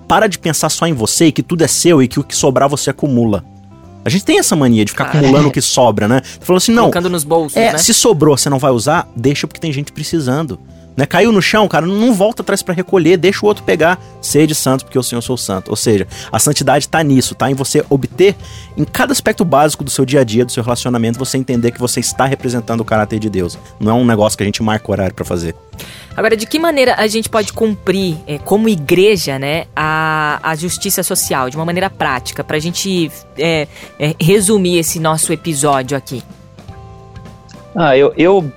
Para 0.08 0.28
de 0.28 0.38
pensar 0.38 0.70
só 0.70 0.86
em 0.86 0.94
você 0.94 1.28
e 1.28 1.32
que 1.32 1.42
tudo 1.42 1.64
é 1.64 1.68
seu 1.68 2.04
e 2.04 2.08
que 2.08 2.20
o 2.20 2.24
que 2.24 2.36
sobrar 2.36 2.68
você 2.68 2.90
acumula. 2.90 3.44
A 4.06 4.10
gente 4.10 4.26
tem 4.26 4.40
essa 4.40 4.56
mania 4.56 4.84
de 4.84 4.92
ficar 4.92 5.06
acumulando 5.06 5.48
o 5.48 5.52
que 5.52 5.62
sobra, 5.62 6.08
né? 6.08 6.22
Falando 6.42 6.58
assim, 6.58 6.72
não. 6.72 6.84
Colocando 6.84 7.10
nos 7.10 7.24
bolsos, 7.24 7.58
é, 7.58 7.74
né? 7.74 7.78
Se 7.78 7.94
sobrou, 7.94 8.38
você 8.38 8.50
não 8.50 8.60
vai 8.60 8.72
usar, 8.72 9.08
deixa 9.16 9.48
porque 9.48 9.60
tem 9.60 9.72
gente 9.72 9.92
precisando. 9.92 10.60
Né? 10.96 11.06
Caiu 11.06 11.32
no 11.32 11.42
chão, 11.42 11.68
cara, 11.68 11.86
não 11.86 12.14
volta 12.14 12.42
atrás 12.42 12.62
para 12.62 12.74
recolher, 12.74 13.18
deixa 13.18 13.46
o 13.46 13.48
outro 13.48 13.64
pegar. 13.64 14.00
Sede 14.22 14.54
santo, 14.54 14.86
porque 14.86 14.98
o 14.98 15.04
Senhor 15.04 15.22
sou 15.22 15.38
santo. 15.38 15.70
Ou 15.70 15.76
seja, 15.76 16.08
a 16.32 16.40
santidade 16.40 16.88
tá 16.88 17.02
nisso, 17.04 17.36
tá? 17.36 17.50
Em 17.50 17.54
você 17.54 17.84
obter, 17.90 18.36
em 18.78 18.84
cada 18.84 19.12
aspecto 19.12 19.44
básico 19.44 19.84
do 19.84 19.90
seu 19.90 20.06
dia 20.06 20.22
a 20.22 20.24
dia, 20.24 20.46
do 20.46 20.52
seu 20.52 20.64
relacionamento, 20.64 21.18
você 21.18 21.38
entender 21.38 21.72
que 21.72 21.80
você 21.80 22.00
está 22.00 22.26
representando 22.26 22.82
o 22.82 22.86
caráter 22.86 23.20
de 23.20 23.30
Deus. 23.30 23.58
Não 23.80 23.92
é 23.92 23.96
um 23.96 24.06
negócio 24.06 24.38
que 24.38 24.44
a 24.44 24.46
gente 24.46 24.62
marca 24.62 24.90
o 24.90 24.92
horário 24.92 25.14
para 25.14 25.26
fazer. 25.26 25.56
Agora, 26.16 26.38
de 26.38 26.46
que 26.46 26.60
maneira 26.60 26.96
a 26.98 27.08
gente 27.08 27.28
pode 27.28 27.52
cumprir, 27.52 28.18
é, 28.28 28.38
como 28.38 28.70
igreja, 28.70 29.40
né, 29.40 29.66
a, 29.76 30.40
a 30.44 30.56
justiça 30.56 31.02
social, 31.02 31.50
de 31.50 31.56
uma 31.56 31.66
maneira 31.66 31.90
prática, 31.90 32.44
para 32.44 32.58
a 32.58 32.60
gente 32.60 33.12
é, 33.38 33.68
é, 34.00 34.16
resumir 34.20 34.78
esse 34.78 35.00
nosso 35.00 35.34
episódio 35.34 35.98
aqui? 35.98 36.24
Ah, 37.76 37.98
eu, 37.98 38.14
eu 38.16 38.52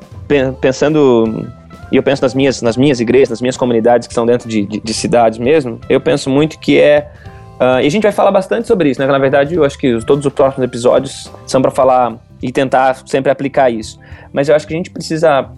pensando 0.61 1.51
e 1.97 1.99
eu 1.99 2.03
penso 2.03 2.21
nas 2.21 2.35
minhas, 2.35 2.61
nas 2.61 2.77
minhas 2.77 3.01
igrejas, 3.01 3.31
nas 3.31 3.41
minhas 3.41 3.57
comunidades 3.57 4.07
que 4.07 4.13
são 4.13 4.27
dentro 4.27 4.47
de, 4.47 4.67
de, 4.67 4.81
de 4.81 4.93
cidades 4.93 5.39
mesmo, 5.39 5.81
eu 5.89 5.99
penso 5.99 6.29
muito 6.29 6.59
que 6.59 6.79
é. 6.79 7.11
Uh, 7.59 7.81
e 7.81 7.87
a 7.87 7.91
gente 7.91 8.03
vai 8.03 8.13
falar 8.13 8.31
bastante 8.31 8.69
sobre 8.69 8.91
isso, 8.91 9.01
né? 9.01 9.07
Na 9.07 9.19
verdade, 9.19 9.55
eu 9.55 9.65
acho 9.65 9.79
que 9.79 9.99
todos 10.05 10.27
os 10.27 10.31
próximos 10.31 10.63
episódios 10.63 11.33
são 11.47 11.63
para 11.63 11.71
falar 11.71 12.19
e 12.43 12.53
tentar 12.53 12.99
sempre 13.07 13.33
aplicar 13.33 13.71
isso. 13.71 13.99
Mas 14.31 14.47
eu 14.47 14.55
acho 14.55 14.67
que 14.67 14.75
a 14.75 14.77
gente 14.77 14.91
precisa. 14.91 15.49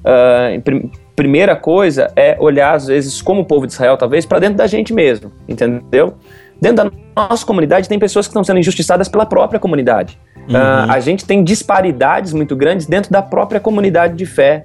Uh, 0.00 0.62
prim 0.62 0.90
primeira 1.14 1.54
coisa 1.54 2.10
é 2.16 2.38
olhar, 2.40 2.74
às 2.74 2.86
vezes, 2.86 3.20
como 3.20 3.42
o 3.42 3.44
povo 3.44 3.66
de 3.66 3.74
Israel, 3.74 3.98
talvez, 3.98 4.24
para 4.24 4.38
dentro 4.38 4.56
da 4.56 4.66
gente 4.66 4.94
mesmo, 4.94 5.30
entendeu? 5.46 6.14
Dentro 6.58 6.84
da 6.84 6.90
nossa 7.14 7.44
comunidade 7.44 7.86
tem 7.86 7.98
pessoas 7.98 8.26
que 8.26 8.30
estão 8.30 8.42
sendo 8.42 8.58
injustiçadas 8.58 9.10
pela 9.10 9.26
própria 9.26 9.60
comunidade. 9.60 10.18
Uhum. 10.48 10.54
Uh, 10.54 10.90
a 10.90 11.00
gente 11.00 11.26
tem 11.26 11.44
disparidades 11.44 12.32
muito 12.32 12.56
grandes 12.56 12.86
dentro 12.86 13.12
da 13.12 13.20
própria 13.20 13.60
comunidade 13.60 14.16
de 14.16 14.24
fé. 14.24 14.62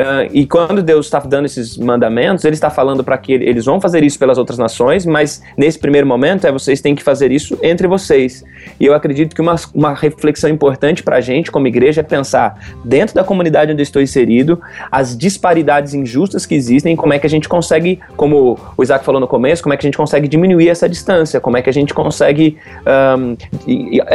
Uh, 0.00 0.30
e 0.32 0.46
quando 0.46 0.82
Deus 0.82 1.06
está 1.06 1.18
dando 1.18 1.44
esses 1.44 1.76
mandamentos, 1.76 2.42
Ele 2.46 2.54
está 2.54 2.70
falando 2.70 3.04
para 3.04 3.18
que 3.18 3.34
eles 3.34 3.66
vão 3.66 3.78
fazer 3.78 4.02
isso 4.02 4.18
pelas 4.18 4.38
outras 4.38 4.58
nações, 4.58 5.04
mas 5.04 5.42
nesse 5.58 5.78
primeiro 5.78 6.06
momento 6.06 6.46
é 6.46 6.52
vocês 6.52 6.80
têm 6.80 6.94
que 6.94 7.02
fazer 7.02 7.30
isso 7.30 7.58
entre 7.62 7.86
vocês. 7.86 8.42
E 8.78 8.86
eu 8.86 8.94
acredito 8.94 9.34
que 9.34 9.42
uma, 9.42 9.56
uma 9.74 9.92
reflexão 9.92 10.48
importante 10.48 11.02
para 11.02 11.16
a 11.16 11.20
gente, 11.20 11.50
como 11.50 11.66
igreja, 11.66 12.00
é 12.00 12.04
pensar 12.04 12.58
dentro 12.82 13.14
da 13.14 13.22
comunidade 13.22 13.72
onde 13.72 13.82
eu 13.82 13.84
estou 13.84 14.00
inserido, 14.00 14.58
as 14.90 15.14
disparidades 15.14 15.92
injustas 15.92 16.46
que 16.46 16.54
existem, 16.54 16.96
como 16.96 17.12
é 17.12 17.18
que 17.18 17.26
a 17.26 17.30
gente 17.30 17.46
consegue, 17.46 18.00
como 18.16 18.58
o 18.78 18.82
Isaac 18.82 19.04
falou 19.04 19.20
no 19.20 19.28
começo, 19.28 19.62
como 19.62 19.74
é 19.74 19.76
que 19.76 19.86
a 19.86 19.88
gente 19.88 19.98
consegue 19.98 20.26
diminuir 20.26 20.70
essa 20.70 20.88
distância, 20.88 21.40
como 21.40 21.58
é 21.58 21.62
que 21.62 21.68
a 21.68 21.72
gente 21.72 21.92
consegue 21.92 22.56
um, 23.14 23.36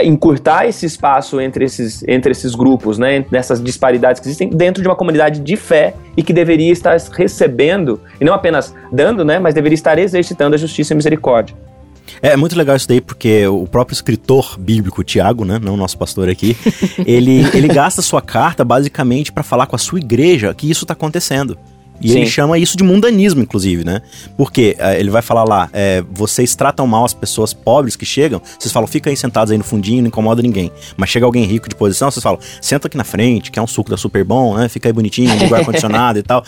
encurtar 0.04 0.66
esse 0.66 0.88
espaço 0.88 1.40
entre 1.40 1.66
esses, 1.66 2.04
entre 2.08 2.32
esses 2.32 2.56
grupos, 2.56 2.98
né, 2.98 3.24
nessas 3.30 3.62
disparidades 3.62 4.20
que 4.20 4.28
existem 4.28 4.50
dentro 4.50 4.82
de 4.82 4.90
uma 4.90 4.96
comunidade 4.96 5.42
de 5.42 5.56
fé 5.76 5.94
e 6.16 6.24
que 6.24 6.32
deveria 6.32 6.72
estar 6.72 6.98
recebendo, 7.12 8.00
e 8.22 8.24
não 8.24 8.34
apenas 8.34 8.74
dando, 8.92 9.26
né, 9.26 9.38
mas 9.38 9.54
deveria 9.54 9.76
estar 9.76 10.00
exercitando 10.00 10.56
a 10.56 10.58
justiça 10.58 10.94
e 10.94 10.96
a 10.96 10.96
misericórdia. 10.96 11.56
É 12.22 12.38
muito 12.38 12.56
legal 12.56 12.76
isso 12.76 12.88
daí, 12.88 13.02
porque 13.02 13.46
o 13.48 13.68
próprio 13.68 13.94
escritor 13.94 14.58
bíblico, 14.58 15.04
Tiago, 15.04 15.44
né, 15.44 15.60
não 15.62 15.74
o 15.74 15.78
nosso 15.78 15.98
pastor 15.98 16.30
aqui, 16.30 16.56
ele, 17.06 17.46
ele 17.54 17.68
gasta 17.68 18.02
sua 18.02 18.22
carta 18.22 18.64
basicamente 18.64 19.34
para 19.34 19.44
falar 19.44 19.68
com 19.68 19.76
a 19.76 19.80
sua 19.80 20.00
igreja 20.00 20.54
que 20.54 20.70
isso 20.70 20.86
está 20.86 20.94
acontecendo. 20.94 21.58
E 22.02 22.10
Sim. 22.10 22.18
ele 22.20 22.30
chama 22.30 22.58
isso 22.58 22.76
de 22.76 22.84
mundanismo, 22.84 23.42
inclusive, 23.42 23.86
né? 23.86 24.02
Porque 24.38 24.76
é, 24.78 25.00
ele 25.00 25.10
vai 25.10 25.22
falar 25.22 25.44
lá, 25.44 25.70
é, 25.72 26.04
vocês 26.12 26.56
tratam 26.56 26.86
mal 26.86 27.06
as 27.06 27.14
pessoas 27.14 27.54
pobres 27.54 27.96
que 27.96 28.06
chegam, 28.06 28.42
vocês 28.60 28.72
falam, 28.72 28.88
fica 28.88 29.10
aí 29.10 29.18
sentados 29.18 29.52
aí 29.52 29.58
no 29.58 29.64
fundinho, 29.64 30.02
não 30.02 30.08
incomoda 30.08 30.42
ninguém. 30.42 30.72
Mas 30.98 31.10
chega 31.10 31.26
alguém 31.26 31.46
rico 31.46 31.70
de 31.70 31.76
posição, 31.76 32.12
vocês 32.12 32.24
falam, 32.24 32.40
senta 32.62 32.88
aqui 32.88 32.98
na 32.98 33.04
frente, 33.04 33.52
que 33.52 33.60
é 33.60 33.62
um 33.62 33.68
suco 33.68 33.90
da 33.90 33.98
super 33.98 34.24
bom, 34.24 34.56
né? 34.56 34.68
Fica 34.68 34.90
aí 34.90 34.94
bonitinho, 34.94 35.34
liga 35.38 35.58
ar-condicionado 35.58 36.20
e 36.20 36.24
tal. 36.24 36.44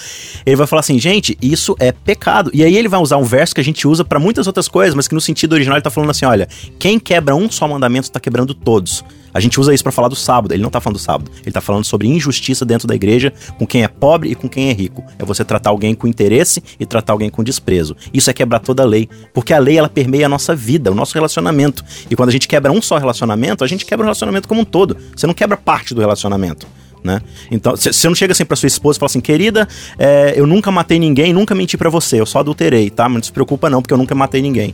Ele 0.45 0.55
vai 0.55 0.67
falar 0.67 0.81
assim, 0.81 0.99
gente, 0.99 1.37
isso 1.41 1.75
é 1.79 1.91
pecado. 1.91 2.51
E 2.53 2.63
aí 2.63 2.75
ele 2.75 2.87
vai 2.87 2.99
usar 2.99 3.17
um 3.17 3.23
verso 3.23 3.55
que 3.55 3.61
a 3.61 3.63
gente 3.63 3.87
usa 3.87 4.03
para 4.03 4.19
muitas 4.19 4.47
outras 4.47 4.67
coisas, 4.67 4.93
mas 4.93 5.07
que 5.07 5.15
no 5.15 5.21
sentido 5.21 5.53
original 5.53 5.77
ele 5.77 5.83
tá 5.83 5.89
falando 5.89 6.09
assim, 6.09 6.25
olha, 6.25 6.47
quem 6.77 6.99
quebra 6.99 7.35
um 7.35 7.49
só 7.49 7.67
mandamento 7.67 8.11
tá 8.11 8.19
quebrando 8.19 8.53
todos. 8.53 9.03
A 9.37 9.39
gente 9.39 9.59
usa 9.59 9.71
isso 9.71 9.83
para 9.83 9.91
falar 9.91 10.07
do 10.07 10.15
sábado. 10.15 10.51
Ele 10.51 10.63
não 10.63 10.71
tá 10.71 10.81
falando 10.81 10.97
do 10.97 11.01
sábado. 11.01 11.29
Ele 11.43 11.51
tá 11.51 11.61
falando 11.61 11.83
sobre 11.83 12.07
injustiça 12.07 12.65
dentro 12.65 12.87
da 12.87 12.95
igreja 12.95 13.31
com 13.59 13.67
quem 13.67 13.83
é 13.83 13.87
pobre 13.87 14.31
e 14.31 14.35
com 14.35 14.49
quem 14.49 14.71
é 14.71 14.73
rico. 14.73 15.05
É 15.19 15.23
você 15.23 15.45
tratar 15.45 15.69
alguém 15.69 15.93
com 15.93 16.07
interesse 16.07 16.63
e 16.79 16.87
tratar 16.87 17.13
alguém 17.13 17.29
com 17.29 17.43
desprezo. 17.43 17.95
Isso 18.11 18.31
é 18.31 18.33
quebrar 18.33 18.59
toda 18.61 18.81
a 18.81 18.85
lei, 18.87 19.07
porque 19.35 19.53
a 19.53 19.59
lei 19.59 19.77
ela 19.77 19.89
permeia 19.89 20.25
a 20.25 20.29
nossa 20.29 20.55
vida, 20.55 20.91
o 20.91 20.95
nosso 20.95 21.13
relacionamento. 21.13 21.85
E 22.09 22.15
quando 22.15 22.29
a 22.29 22.31
gente 22.31 22.47
quebra 22.47 22.71
um 22.71 22.81
só 22.81 22.97
relacionamento, 22.97 23.63
a 23.63 23.67
gente 23.67 23.85
quebra 23.85 24.03
o 24.03 24.07
relacionamento 24.07 24.47
como 24.47 24.61
um 24.61 24.65
todo. 24.65 24.97
Você 25.15 25.27
não 25.27 25.35
quebra 25.35 25.55
parte 25.55 25.93
do 25.93 26.01
relacionamento. 26.01 26.65
Né? 27.03 27.21
Então, 27.51 27.77
você 27.77 28.07
não 28.07 28.15
chega 28.15 28.31
assim 28.31 28.43
pra 28.43 28.57
sua 28.57 28.65
esposa 28.65 28.97
e 28.97 28.99
fala 28.99 29.07
assim, 29.07 29.21
querida, 29.21 29.67
é, 29.99 30.33
eu 30.35 30.47
nunca 30.47 30.71
matei 30.71 30.97
ninguém, 30.97 31.31
nunca 31.31 31.53
menti 31.53 31.77
para 31.77 31.91
você, 31.91 32.19
eu 32.19 32.25
só 32.25 32.39
adulterei, 32.39 32.89
tá? 32.89 33.07
Mas 33.07 33.13
não 33.13 33.23
se 33.23 33.31
preocupa 33.31 33.69
não, 33.69 33.83
porque 33.83 33.93
eu 33.93 33.99
nunca 33.99 34.15
matei 34.15 34.41
ninguém. 34.41 34.73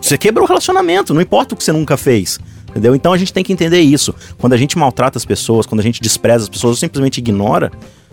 Você 0.00 0.16
quebrou 0.16 0.44
o 0.44 0.48
relacionamento, 0.48 1.12
não 1.12 1.20
importa 1.20 1.54
o 1.54 1.58
que 1.58 1.64
você 1.64 1.72
nunca 1.72 1.96
fez. 1.96 2.38
Entendeu? 2.72 2.94
Então 2.94 3.12
a 3.12 3.18
gente 3.18 3.32
tem 3.32 3.44
que 3.44 3.52
entender 3.52 3.80
isso. 3.80 4.14
Quando 4.38 4.54
a 4.54 4.56
gente 4.56 4.78
maltrata 4.78 5.18
as 5.18 5.24
pessoas, 5.24 5.66
quando 5.66 5.80
a 5.80 5.84
gente 5.84 6.00
despreza 6.00 6.44
as 6.44 6.48
pessoas 6.48 6.70
ou 6.72 6.76
simplesmente 6.76 7.18
ignora, 7.18 7.70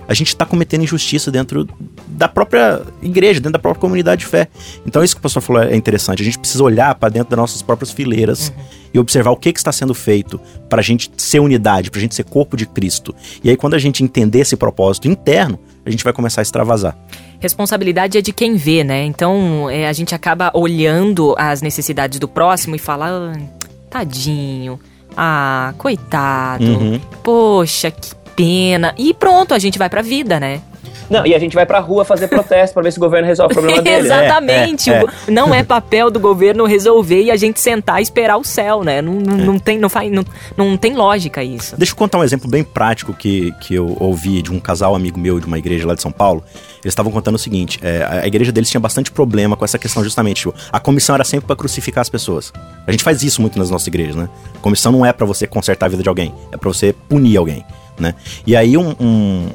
a 0.09 0.13
gente 0.15 0.29
está 0.29 0.43
cometendo 0.43 0.83
injustiça 0.83 1.29
dentro 1.29 1.69
da 2.07 2.27
própria 2.27 2.81
igreja, 2.99 3.39
dentro 3.39 3.53
da 3.53 3.59
própria 3.59 3.79
comunidade 3.79 4.21
de 4.21 4.25
fé. 4.25 4.47
Então, 4.83 5.03
isso 5.03 5.15
que 5.15 5.19
o 5.19 5.21
pastor 5.21 5.39
falou 5.39 5.61
é 5.61 5.75
interessante. 5.75 6.23
A 6.23 6.25
gente 6.25 6.39
precisa 6.39 6.63
olhar 6.63 6.95
para 6.95 7.09
dentro 7.09 7.29
das 7.29 7.37
nossas 7.37 7.61
próprias 7.61 7.91
fileiras 7.91 8.49
uhum. 8.49 8.63
e 8.95 8.99
observar 8.99 9.29
o 9.29 9.37
que, 9.37 9.53
que 9.53 9.59
está 9.59 9.71
sendo 9.71 9.93
feito 9.93 10.41
para 10.67 10.79
a 10.79 10.83
gente 10.83 11.11
ser 11.15 11.39
unidade, 11.39 11.91
para 11.91 11.99
a 11.99 12.01
gente 12.01 12.15
ser 12.15 12.23
corpo 12.23 12.57
de 12.57 12.65
Cristo. 12.65 13.13
E 13.43 13.51
aí, 13.51 13.55
quando 13.55 13.75
a 13.75 13.77
gente 13.77 14.03
entender 14.03 14.39
esse 14.39 14.57
propósito 14.57 15.07
interno, 15.07 15.59
a 15.85 15.91
gente 15.91 16.03
vai 16.03 16.11
começar 16.11 16.41
a 16.41 16.43
extravasar. 16.43 16.97
Responsabilidade 17.39 18.17
é 18.17 18.21
de 18.21 18.33
quem 18.33 18.55
vê, 18.55 18.83
né? 18.83 19.05
Então, 19.05 19.69
é, 19.69 19.87
a 19.87 19.93
gente 19.93 20.15
acaba 20.15 20.49
olhando 20.55 21.35
as 21.37 21.61
necessidades 21.61 22.17
do 22.17 22.27
próximo 22.27 22.75
e 22.75 22.79
fala. 22.79 23.33
Ah, 23.35 23.58
tadinho. 23.89 24.79
Ah, 25.17 25.73
coitado. 25.77 26.63
Uhum. 26.63 26.99
Poxa, 27.23 27.91
que 27.91 28.15
pena. 28.35 28.93
E 28.97 29.13
pronto, 29.13 29.53
a 29.53 29.59
gente 29.59 29.77
vai 29.77 29.89
pra 29.89 30.01
vida, 30.01 30.39
né? 30.39 30.61
Não, 31.09 31.25
e 31.25 31.33
a 31.33 31.39
gente 31.39 31.55
vai 31.55 31.65
pra 31.65 31.79
rua 31.79 32.05
fazer 32.05 32.27
protesto 32.27 32.73
pra 32.73 32.83
ver 32.83 32.91
se 32.91 32.97
o 32.97 33.01
governo 33.01 33.27
resolve 33.27 33.53
o 33.53 33.57
problema 33.57 33.81
dele. 33.83 34.05
Exatamente. 34.05 34.91
É, 34.91 35.01
é, 35.01 35.03
é. 35.27 35.31
Não 35.31 35.53
é 35.53 35.63
papel 35.63 36.11
do 36.11 36.19
governo 36.19 36.65
resolver 36.65 37.23
e 37.23 37.31
a 37.31 37.35
gente 37.35 37.59
sentar 37.59 37.99
e 37.99 38.03
esperar 38.03 38.37
o 38.37 38.43
céu, 38.43 38.83
né? 38.83 39.01
Não, 39.01 39.13
não, 39.13 39.39
é. 39.39 39.43
não 39.43 39.59
tem, 39.59 39.79
não, 39.79 39.89
faz, 39.89 40.11
não, 40.11 40.23
não 40.55 40.77
tem 40.77 40.93
lógica 40.93 41.43
isso. 41.43 41.75
Deixa 41.77 41.93
eu 41.93 41.97
contar 41.97 42.19
um 42.19 42.23
exemplo 42.23 42.49
bem 42.49 42.63
prático 42.63 43.13
que, 43.13 43.51
que 43.61 43.73
eu 43.73 43.97
ouvi 43.99 44.41
de 44.41 44.51
um 44.51 44.59
casal 44.59 44.95
amigo 44.95 45.19
meu 45.19 45.39
de 45.39 45.45
uma 45.45 45.57
igreja 45.57 45.87
lá 45.87 45.95
de 45.95 46.01
São 46.01 46.11
Paulo. 46.11 46.43
Eles 46.83 46.91
estavam 46.91 47.11
contando 47.11 47.35
o 47.35 47.39
seguinte: 47.39 47.79
é, 47.81 48.21
a 48.23 48.27
igreja 48.27 48.51
deles 48.51 48.69
tinha 48.69 48.79
bastante 48.79 49.11
problema 49.11 49.57
com 49.57 49.65
essa 49.65 49.77
questão, 49.77 50.03
justamente. 50.03 50.41
Tipo, 50.41 50.55
a 50.71 50.79
comissão 50.79 51.15
era 51.15 51.23
sempre 51.23 51.47
para 51.47 51.55
crucificar 51.55 52.01
as 52.01 52.09
pessoas. 52.09 52.53
A 52.87 52.91
gente 52.91 53.03
faz 53.03 53.21
isso 53.23 53.41
muito 53.41 53.57
nas 53.57 53.69
nossas 53.69 53.87
igrejas, 53.87 54.15
né? 54.15 54.29
A 54.55 54.59
comissão 54.59 54.91
não 54.91 55.05
é 55.05 55.11
para 55.11 55.25
você 55.25 55.45
consertar 55.45 55.87
a 55.87 55.89
vida 55.89 56.03
de 56.03 56.09
alguém, 56.09 56.33
é 56.51 56.57
para 56.57 56.69
você 56.69 56.93
punir 57.07 57.37
alguém, 57.37 57.65
né? 57.99 58.15
E 58.45 58.55
aí 58.55 58.77
um, 58.77 58.95
um 58.99 59.49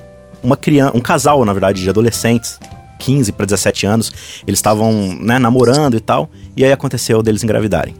uma 0.44 0.56
criança, 0.56 0.96
um 0.96 1.00
casal, 1.00 1.44
na 1.44 1.52
verdade, 1.52 1.82
de 1.82 1.88
adolescentes, 1.88 2.60
15 2.98 3.32
para 3.32 3.46
17 3.46 3.86
anos, 3.86 4.12
eles 4.46 4.58
estavam 4.58 5.16
né, 5.20 5.38
namorando 5.38 5.96
e 5.96 6.00
tal, 6.00 6.30
e 6.56 6.64
aí 6.64 6.70
aconteceu 6.70 7.22
deles 7.22 7.42
engravidarem. 7.42 7.94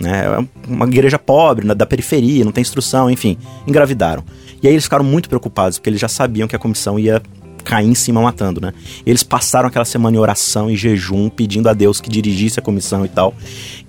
Né? 0.00 0.24
É 0.24 0.68
uma 0.68 0.86
igreja 0.86 1.18
pobre, 1.18 1.72
da 1.74 1.86
periferia, 1.86 2.44
não 2.44 2.52
tem 2.52 2.62
instrução, 2.62 3.10
enfim, 3.10 3.36
engravidaram. 3.66 4.24
E 4.62 4.66
aí 4.66 4.74
eles 4.74 4.84
ficaram 4.84 5.04
muito 5.04 5.28
preocupados, 5.28 5.78
porque 5.78 5.90
eles 5.90 6.00
já 6.00 6.08
sabiam 6.08 6.48
que 6.48 6.56
a 6.56 6.58
comissão 6.58 6.98
ia 6.98 7.22
cair 7.64 7.86
em 7.86 7.94
cima 7.94 8.22
matando, 8.22 8.60
né? 8.60 8.72
Eles 9.04 9.22
passaram 9.22 9.68
aquela 9.68 9.84
semana 9.84 10.16
em 10.16 10.20
oração 10.20 10.70
e 10.70 10.76
jejum, 10.76 11.28
pedindo 11.28 11.68
a 11.68 11.74
Deus 11.74 12.00
que 12.00 12.08
dirigisse 12.08 12.58
a 12.58 12.62
comissão 12.62 13.04
e 13.04 13.08
tal. 13.08 13.34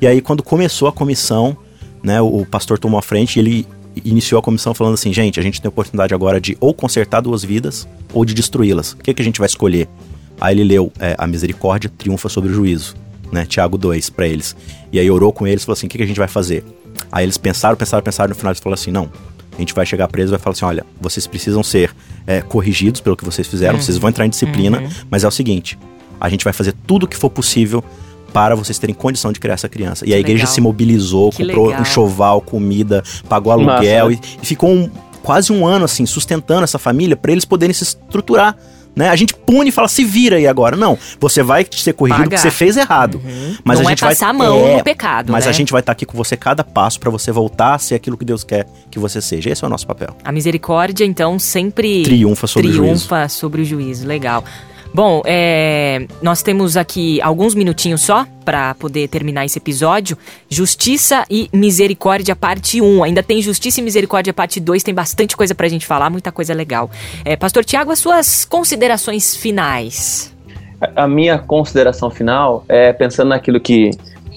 E 0.02 0.06
aí, 0.06 0.22
quando 0.22 0.44
começou 0.44 0.90
a 0.90 0.92
comissão, 0.92 1.56
né, 2.04 2.20
o 2.22 2.46
pastor 2.46 2.78
tomou 2.78 3.00
a 3.00 3.02
frente 3.02 3.38
e 3.38 3.40
ele 3.40 3.68
iniciou 4.04 4.40
a 4.40 4.42
comissão 4.42 4.74
falando 4.74 4.94
assim: 4.94 5.14
gente, 5.14 5.40
a 5.40 5.44
gente 5.44 5.62
tem 5.62 5.68
a 5.68 5.72
oportunidade 5.72 6.14
agora 6.14 6.40
de 6.40 6.58
ou 6.60 6.74
consertar 6.74 7.22
duas 7.22 7.44
vidas 7.44 7.88
ou 8.14 8.24
de 8.26 8.34
destruí-las. 8.34 8.94
O 8.94 8.98
que, 8.98 9.14
que 9.14 9.22
a 9.22 9.26
gente 9.26 9.40
vai 9.40 9.48
escolher? 9.48 9.88
Aí 10.40 10.56
ele 10.56 10.64
leu: 10.64 10.92
é, 11.00 11.16
a 11.18 11.28
misericórdia 11.28 11.92
triunfa 11.98 12.30
sobre 12.30 12.52
o 12.52 12.54
juízo, 12.54 12.96
né? 13.32 13.46
Tiago 13.46 13.78
2 13.78 14.10
para 14.10 14.28
eles. 14.28 14.56
E 14.92 15.00
aí 15.00 15.10
orou 15.10 15.32
com 15.32 15.48
eles 15.48 15.64
falou 15.64 15.74
assim: 15.74 15.88
o 15.88 15.90
que, 15.90 15.98
que 15.98 16.04
a 16.04 16.08
gente 16.08 16.20
vai 16.20 16.28
fazer? 16.28 16.64
Aí 17.12 17.26
eles 17.26 17.38
pensaram, 17.38 17.76
pensaram, 17.76 18.04
pensaram, 18.04 18.30
no 18.30 18.36
final 18.36 18.52
eles 18.52 18.60
falaram 18.60 18.80
assim: 18.80 18.92
não. 18.92 19.10
A 19.54 19.60
gente 19.60 19.74
vai 19.74 19.86
chegar 19.86 20.08
preso 20.08 20.30
e 20.30 20.32
vai 20.32 20.40
falar 20.40 20.54
assim: 20.54 20.66
olha, 20.66 20.86
vocês 21.00 21.28
precisam 21.28 21.62
ser 21.62 21.94
é, 22.26 22.42
corrigidos 22.42 23.02
pelo 23.02 23.18
que 23.18 23.26
vocês 23.26 23.48
fizeram, 23.48 23.76
uhum. 23.76 23.82
vocês 23.82 23.98
vão 23.98 24.10
entrar 24.10 24.26
em 24.26 24.30
disciplina, 24.30 24.80
uhum. 24.80 24.90
mas 25.10 25.24
é 25.24 25.28
o 25.28 25.32
seguinte: 25.32 25.78
a 26.20 26.30
gente 26.30 26.44
vai 26.44 26.54
fazer 26.54 26.74
tudo 26.88 27.04
o 27.04 27.08
que 27.08 27.18
for 27.18 27.30
possível 27.30 27.84
para 28.32 28.56
vocês 28.56 28.78
terem 28.80 28.94
condição 28.94 29.32
de 29.32 29.40
criar 29.40 29.56
essa 29.56 29.70
criança. 29.70 30.08
E 30.08 30.14
a 30.14 30.20
igreja 30.20 30.44
legal. 30.44 30.54
se 30.54 30.62
mobilizou, 30.62 31.32
que 31.32 31.46
comprou 31.46 31.68
legal. 31.68 31.82
enxoval, 31.82 32.42
comida, 32.42 33.04
pagou 33.28 33.52
aluguel 33.52 34.12
e, 34.12 34.20
e, 34.42 34.46
ficou 34.46 34.70
um, 34.70 34.90
quase 35.22 35.52
um 35.52 35.66
ano 35.66 35.86
assim 35.86 36.06
sustentando 36.06 36.64
essa 36.64 36.80
família 36.80 37.16
para 37.16 37.32
eles 37.32 37.46
poderem 37.46 37.74
se 37.74 37.84
estruturar. 37.84 38.56
Né? 38.94 39.08
A 39.08 39.16
gente 39.16 39.34
pune 39.34 39.70
e 39.70 39.72
fala, 39.72 39.88
se 39.88 40.04
vira 40.04 40.36
aí 40.36 40.46
agora. 40.46 40.76
Não, 40.76 40.98
você 41.20 41.42
vai 41.42 41.66
ser 41.72 41.94
corrigido 41.94 42.24
porque 42.24 42.38
você 42.38 42.52
fez 42.52 42.76
errado. 42.76 43.22
Uhum. 43.24 43.56
Mas 43.64 43.80
Não 43.80 43.88
a 43.88 43.90
gente 43.90 44.04
é 44.04 44.08
passar 44.08 44.34
vai, 44.34 44.48
a 44.48 44.50
mão 44.50 44.68
é, 44.68 44.78
no 44.78 44.84
pecado. 44.84 45.32
Mas 45.32 45.46
né? 45.46 45.50
a 45.50 45.54
gente 45.54 45.72
vai 45.72 45.80
estar 45.80 45.92
tá 45.92 45.94
aqui 45.94 46.06
com 46.06 46.18
você 46.18 46.36
cada 46.36 46.64
passo 46.64 47.00
para 47.00 47.10
você 47.10 47.32
voltar 47.32 47.76
a 47.76 47.80
ser 47.80 47.96
aquilo 47.96 48.18
que 48.18 48.26
Deus 48.26 48.44
quer 48.44 48.66
que 48.90 49.00
você 49.00 49.22
seja. 49.22 49.50
Esse 49.50 49.64
é 49.64 49.68
o 49.68 49.70
nosso 49.70 49.88
papel. 49.88 50.16
A 50.24 50.32
misericórdia, 50.32 51.06
então, 51.06 51.40
sempre 51.40 52.04
triunfa 52.04 52.48
sobre 52.48 52.68
triunfa 52.68 52.84
o 52.84 52.88
juízo. 52.88 53.08
Triunfa 53.08 53.30
sobre 53.30 53.62
o 53.62 53.66
juízo. 53.66 54.06
Legal. 54.06 54.44
Bom, 54.94 55.22
é, 55.26 56.06
nós 56.22 56.44
temos 56.44 56.76
aqui 56.76 57.22
alguns 57.22 57.56
minutinhos 57.56 58.02
só 58.02 58.26
para 58.44 58.76
poder 58.76 59.08
terminar 59.08 59.46
esse 59.46 59.58
episódio. 59.58 60.18
Justiça 60.50 61.24
e 61.30 61.50
Misericórdia, 61.54 62.36
parte 62.36 62.82
1. 62.82 63.04
Ainda 63.04 63.24
tem 63.24 63.42
Justiça 63.42 63.80
e 63.80 63.84
Misericórdia, 63.84 64.34
parte 64.34 64.60
2. 64.60 64.84
Tem 64.84 64.94
bastante 64.94 65.38
coisa 65.38 65.56
para 65.56 65.66
a 65.66 65.70
gente 65.70 65.86
falar, 65.86 66.10
muita 66.10 66.30
coisa 66.32 66.54
legal. 66.54 66.92
É, 67.24 67.38
Pastor 67.38 67.64
Tiago, 67.64 67.92
as 67.92 68.00
suas 68.00 68.44
considerações 68.44 69.34
finais. 69.34 70.36
A 70.96 71.08
minha 71.08 71.38
consideração 71.40 72.10
final 72.10 72.66
é 72.68 72.92
pensando 72.92 73.30
naquilo 73.30 73.62
que 73.62 73.92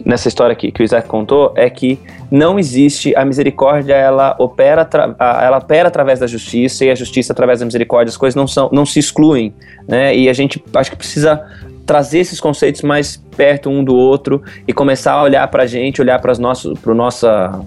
nessa 0.05 0.29
história 0.29 0.53
aqui 0.53 0.71
que 0.71 0.83
o 0.83 0.85
Isaac 0.85 1.09
contou 1.09 1.53
é 1.57 1.69
que 1.69 1.99
não 2.35 2.59
existe 2.59 3.14
a 3.14 3.25
misericórdia, 3.25 3.94
ela 3.94 4.35
opera, 4.40 4.88
ela 5.20 5.59
opera 5.59 5.87
através 5.87 6.18
da 6.18 6.27
justiça 6.27 6.85
e 6.85 6.90
a 6.90 6.94
justiça 6.97 7.33
através 7.33 7.61
da 7.61 7.64
misericórdia. 7.64 8.11
As 8.11 8.16
coisas 8.16 8.35
não 8.35 8.49
são, 8.49 8.68
não 8.73 8.85
se 8.85 8.99
excluem, 8.99 9.55
né? 9.87 10.16
E 10.16 10.29
a 10.29 10.33
gente 10.33 10.61
acho 10.75 10.90
que 10.90 10.97
precisa 10.97 11.40
trazer 11.87 12.18
esses 12.18 12.40
conceitos 12.40 12.83
mais 12.83 13.16
perto 13.37 13.70
um 13.70 13.85
do 13.85 13.94
outro 13.94 14.42
e 14.66 14.73
começar 14.73 15.12
a 15.12 15.23
olhar 15.23 15.47
para 15.47 15.62
a 15.62 15.66
gente, 15.66 16.01
olhar 16.01 16.18
para 16.18 16.37
nosso, 16.37 16.75
para 16.75 16.92
nossa 16.92 17.64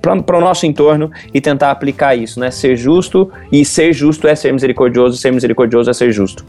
para 0.00 0.38
o 0.38 0.40
nosso 0.40 0.66
entorno 0.66 1.10
e 1.34 1.40
tentar 1.40 1.72
aplicar 1.72 2.14
isso, 2.14 2.38
né? 2.38 2.52
Ser 2.52 2.76
justo 2.76 3.28
e 3.50 3.64
ser 3.64 3.92
justo 3.92 4.28
é 4.28 4.36
ser 4.36 4.52
misericordioso, 4.52 5.16
ser 5.16 5.32
misericordioso 5.32 5.90
é 5.90 5.92
ser 5.92 6.12
justo. 6.12 6.44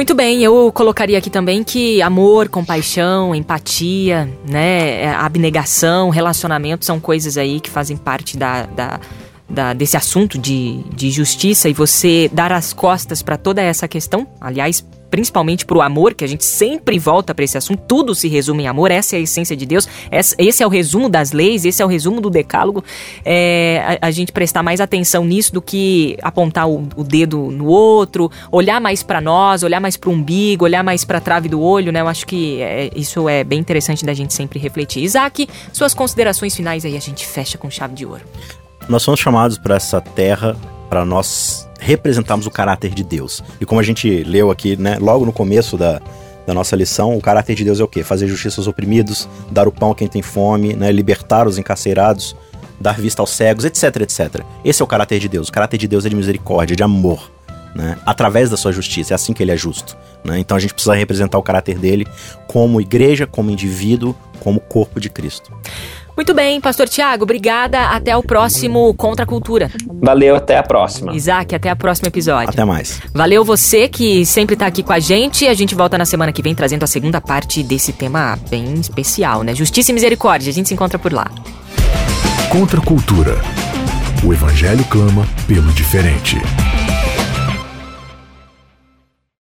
Muito 0.00 0.14
bem, 0.14 0.42
eu 0.42 0.72
colocaria 0.72 1.18
aqui 1.18 1.28
também 1.28 1.62
que 1.62 2.00
amor, 2.00 2.48
compaixão, 2.48 3.34
empatia, 3.34 4.26
né, 4.48 5.02
é, 5.02 5.08
abnegação, 5.10 6.08
relacionamento 6.08 6.86
são 6.86 6.98
coisas 6.98 7.36
aí 7.36 7.60
que 7.60 7.68
fazem 7.68 7.98
parte 7.98 8.38
da, 8.38 8.64
da, 8.64 9.00
da 9.46 9.72
desse 9.74 9.98
assunto 9.98 10.38
de, 10.38 10.82
de 10.84 11.10
justiça. 11.10 11.68
E 11.68 11.74
você 11.74 12.30
dar 12.32 12.50
as 12.50 12.72
costas 12.72 13.20
para 13.20 13.36
toda 13.36 13.60
essa 13.60 13.86
questão, 13.86 14.26
aliás, 14.40 14.82
principalmente 15.10 15.66
para 15.66 15.78
o 15.78 15.82
amor, 15.82 16.14
que 16.14 16.24
a 16.24 16.28
gente 16.28 16.44
sempre 16.44 16.98
volta 16.98 17.34
para 17.34 17.44
esse 17.44 17.58
assunto, 17.58 17.82
tudo 17.86 18.14
se 18.14 18.28
resume 18.28 18.64
em 18.64 18.68
amor, 18.68 18.90
essa 18.90 19.16
é 19.16 19.18
a 19.18 19.22
essência 19.22 19.56
de 19.56 19.66
Deus, 19.66 19.88
esse 20.38 20.62
é 20.62 20.66
o 20.66 20.68
resumo 20.68 21.08
das 21.08 21.32
leis, 21.32 21.64
esse 21.64 21.82
é 21.82 21.84
o 21.84 21.88
resumo 21.88 22.20
do 22.20 22.30
decálogo, 22.30 22.84
é, 23.24 23.98
a, 24.00 24.06
a, 24.06 24.10
gente 24.10 24.32
prestar 24.32 24.62
mais 24.62 24.80
atenção 24.80 25.24
nisso 25.24 25.52
do 25.52 25.60
que 25.60 26.16
apontar 26.22 26.68
o, 26.68 26.88
o 26.96 27.04
dedo 27.04 27.50
no 27.50 27.66
outro, 27.66 28.30
olhar 28.50 28.80
mais 28.80 29.02
para 29.02 29.20
nós, 29.20 29.62
olhar 29.62 29.80
mais 29.80 29.96
para 29.96 30.10
o 30.10 30.12
umbigo, 30.12 30.64
olhar 30.64 30.84
mais 30.84 31.04
para 31.04 31.18
a 31.18 31.20
trave 31.20 31.48
do 31.48 31.60
olho, 31.60 31.92
né? 31.92 32.00
Eu 32.00 32.08
acho 32.08 32.26
que 32.26 32.60
é, 32.60 32.90
isso 32.94 33.28
é 33.28 33.42
bem 33.42 33.58
interessante 33.58 34.04
da 34.04 34.14
gente 34.14 34.34
sempre 34.34 34.58
refletir. 34.58 35.02
Isaac, 35.02 35.48
suas 35.72 35.94
considerações 35.94 36.54
finais 36.54 36.84
aí 36.84 36.96
a 36.96 37.00
gente 37.00 37.26
fecha 37.26 37.58
com 37.58 37.70
chave 37.70 37.94
de 37.94 38.06
ouro. 38.06 38.22
Nós 38.88 39.02
somos 39.02 39.20
chamados 39.20 39.58
para 39.58 39.76
essa 39.76 40.00
terra 40.00 40.56
para 40.88 41.04
nós 41.04 41.69
representarmos 41.80 42.46
o 42.46 42.50
caráter 42.50 42.94
de 42.94 43.02
Deus. 43.02 43.42
E 43.60 43.66
como 43.66 43.80
a 43.80 43.84
gente 43.84 44.22
leu 44.22 44.50
aqui, 44.50 44.76
né, 44.76 44.98
logo 45.00 45.24
no 45.24 45.32
começo 45.32 45.76
da, 45.76 46.00
da 46.46 46.54
nossa 46.54 46.76
lição, 46.76 47.16
o 47.16 47.20
caráter 47.20 47.54
de 47.56 47.64
Deus 47.64 47.80
é 47.80 47.84
o 47.84 47.88
quê? 47.88 48.02
Fazer 48.04 48.28
justiça 48.28 48.60
aos 48.60 48.68
oprimidos, 48.68 49.28
dar 49.50 49.66
o 49.66 49.72
pão 49.72 49.90
a 49.90 49.94
quem 49.94 50.06
tem 50.06 50.22
fome, 50.22 50.74
né, 50.74 50.92
libertar 50.92 51.48
os 51.48 51.58
encarcerados, 51.58 52.36
dar 52.80 53.00
vista 53.00 53.22
aos 53.22 53.30
cegos, 53.30 53.64
etc, 53.64 53.96
etc. 54.02 54.42
Esse 54.64 54.82
é 54.82 54.84
o 54.84 54.88
caráter 54.88 55.18
de 55.18 55.28
Deus. 55.28 55.48
O 55.48 55.52
caráter 55.52 55.78
de 55.78 55.88
Deus 55.88 56.06
é 56.06 56.08
de 56.08 56.16
misericórdia, 56.16 56.76
de 56.76 56.82
amor, 56.82 57.30
né, 57.74 57.96
através 58.06 58.50
da 58.50 58.56
sua 58.56 58.72
justiça. 58.72 59.12
É 59.12 59.16
assim 59.16 59.32
que 59.32 59.42
ele 59.42 59.52
é 59.52 59.56
justo. 59.56 59.96
Né? 60.24 60.38
Então 60.38 60.56
a 60.56 60.60
gente 60.60 60.74
precisa 60.74 60.94
representar 60.94 61.38
o 61.38 61.42
caráter 61.42 61.78
dele 61.78 62.06
como 62.46 62.80
igreja, 62.80 63.26
como 63.26 63.50
indivíduo, 63.50 64.14
como 64.40 64.60
corpo 64.60 65.00
de 65.00 65.08
Cristo. 65.08 65.52
Muito 66.20 66.34
bem, 66.34 66.60
Pastor 66.60 66.86
Tiago, 66.86 67.22
obrigada. 67.22 67.80
Até 67.80 68.14
o 68.14 68.22
próximo 68.22 68.92
Contra 68.92 69.24
a 69.24 69.26
Cultura. 69.26 69.70
Valeu, 70.02 70.36
até 70.36 70.58
a 70.58 70.62
próxima. 70.62 71.16
Isaac, 71.16 71.54
até 71.54 71.72
o 71.72 71.76
próximo 71.76 72.08
episódio. 72.08 72.50
Até 72.50 72.62
mais. 72.62 73.00
Valeu 73.14 73.42
você 73.42 73.88
que 73.88 74.26
sempre 74.26 74.52
está 74.52 74.66
aqui 74.66 74.82
com 74.82 74.92
a 74.92 74.98
gente. 74.98 75.48
A 75.48 75.54
gente 75.54 75.74
volta 75.74 75.96
na 75.96 76.04
semana 76.04 76.30
que 76.30 76.42
vem 76.42 76.54
trazendo 76.54 76.82
a 76.82 76.86
segunda 76.86 77.22
parte 77.22 77.62
desse 77.62 77.94
tema 77.94 78.38
bem 78.50 78.74
especial, 78.74 79.42
né? 79.42 79.54
Justiça 79.54 79.92
e 79.92 79.94
misericórdia. 79.94 80.50
A 80.50 80.52
gente 80.52 80.68
se 80.68 80.74
encontra 80.74 80.98
por 80.98 81.10
lá. 81.10 81.26
Contra 82.50 82.78
a 82.78 82.84
Cultura. 82.84 83.40
O 84.22 84.30
Evangelho 84.30 84.84
clama 84.90 85.26
pelo 85.48 85.72
diferente. 85.72 86.36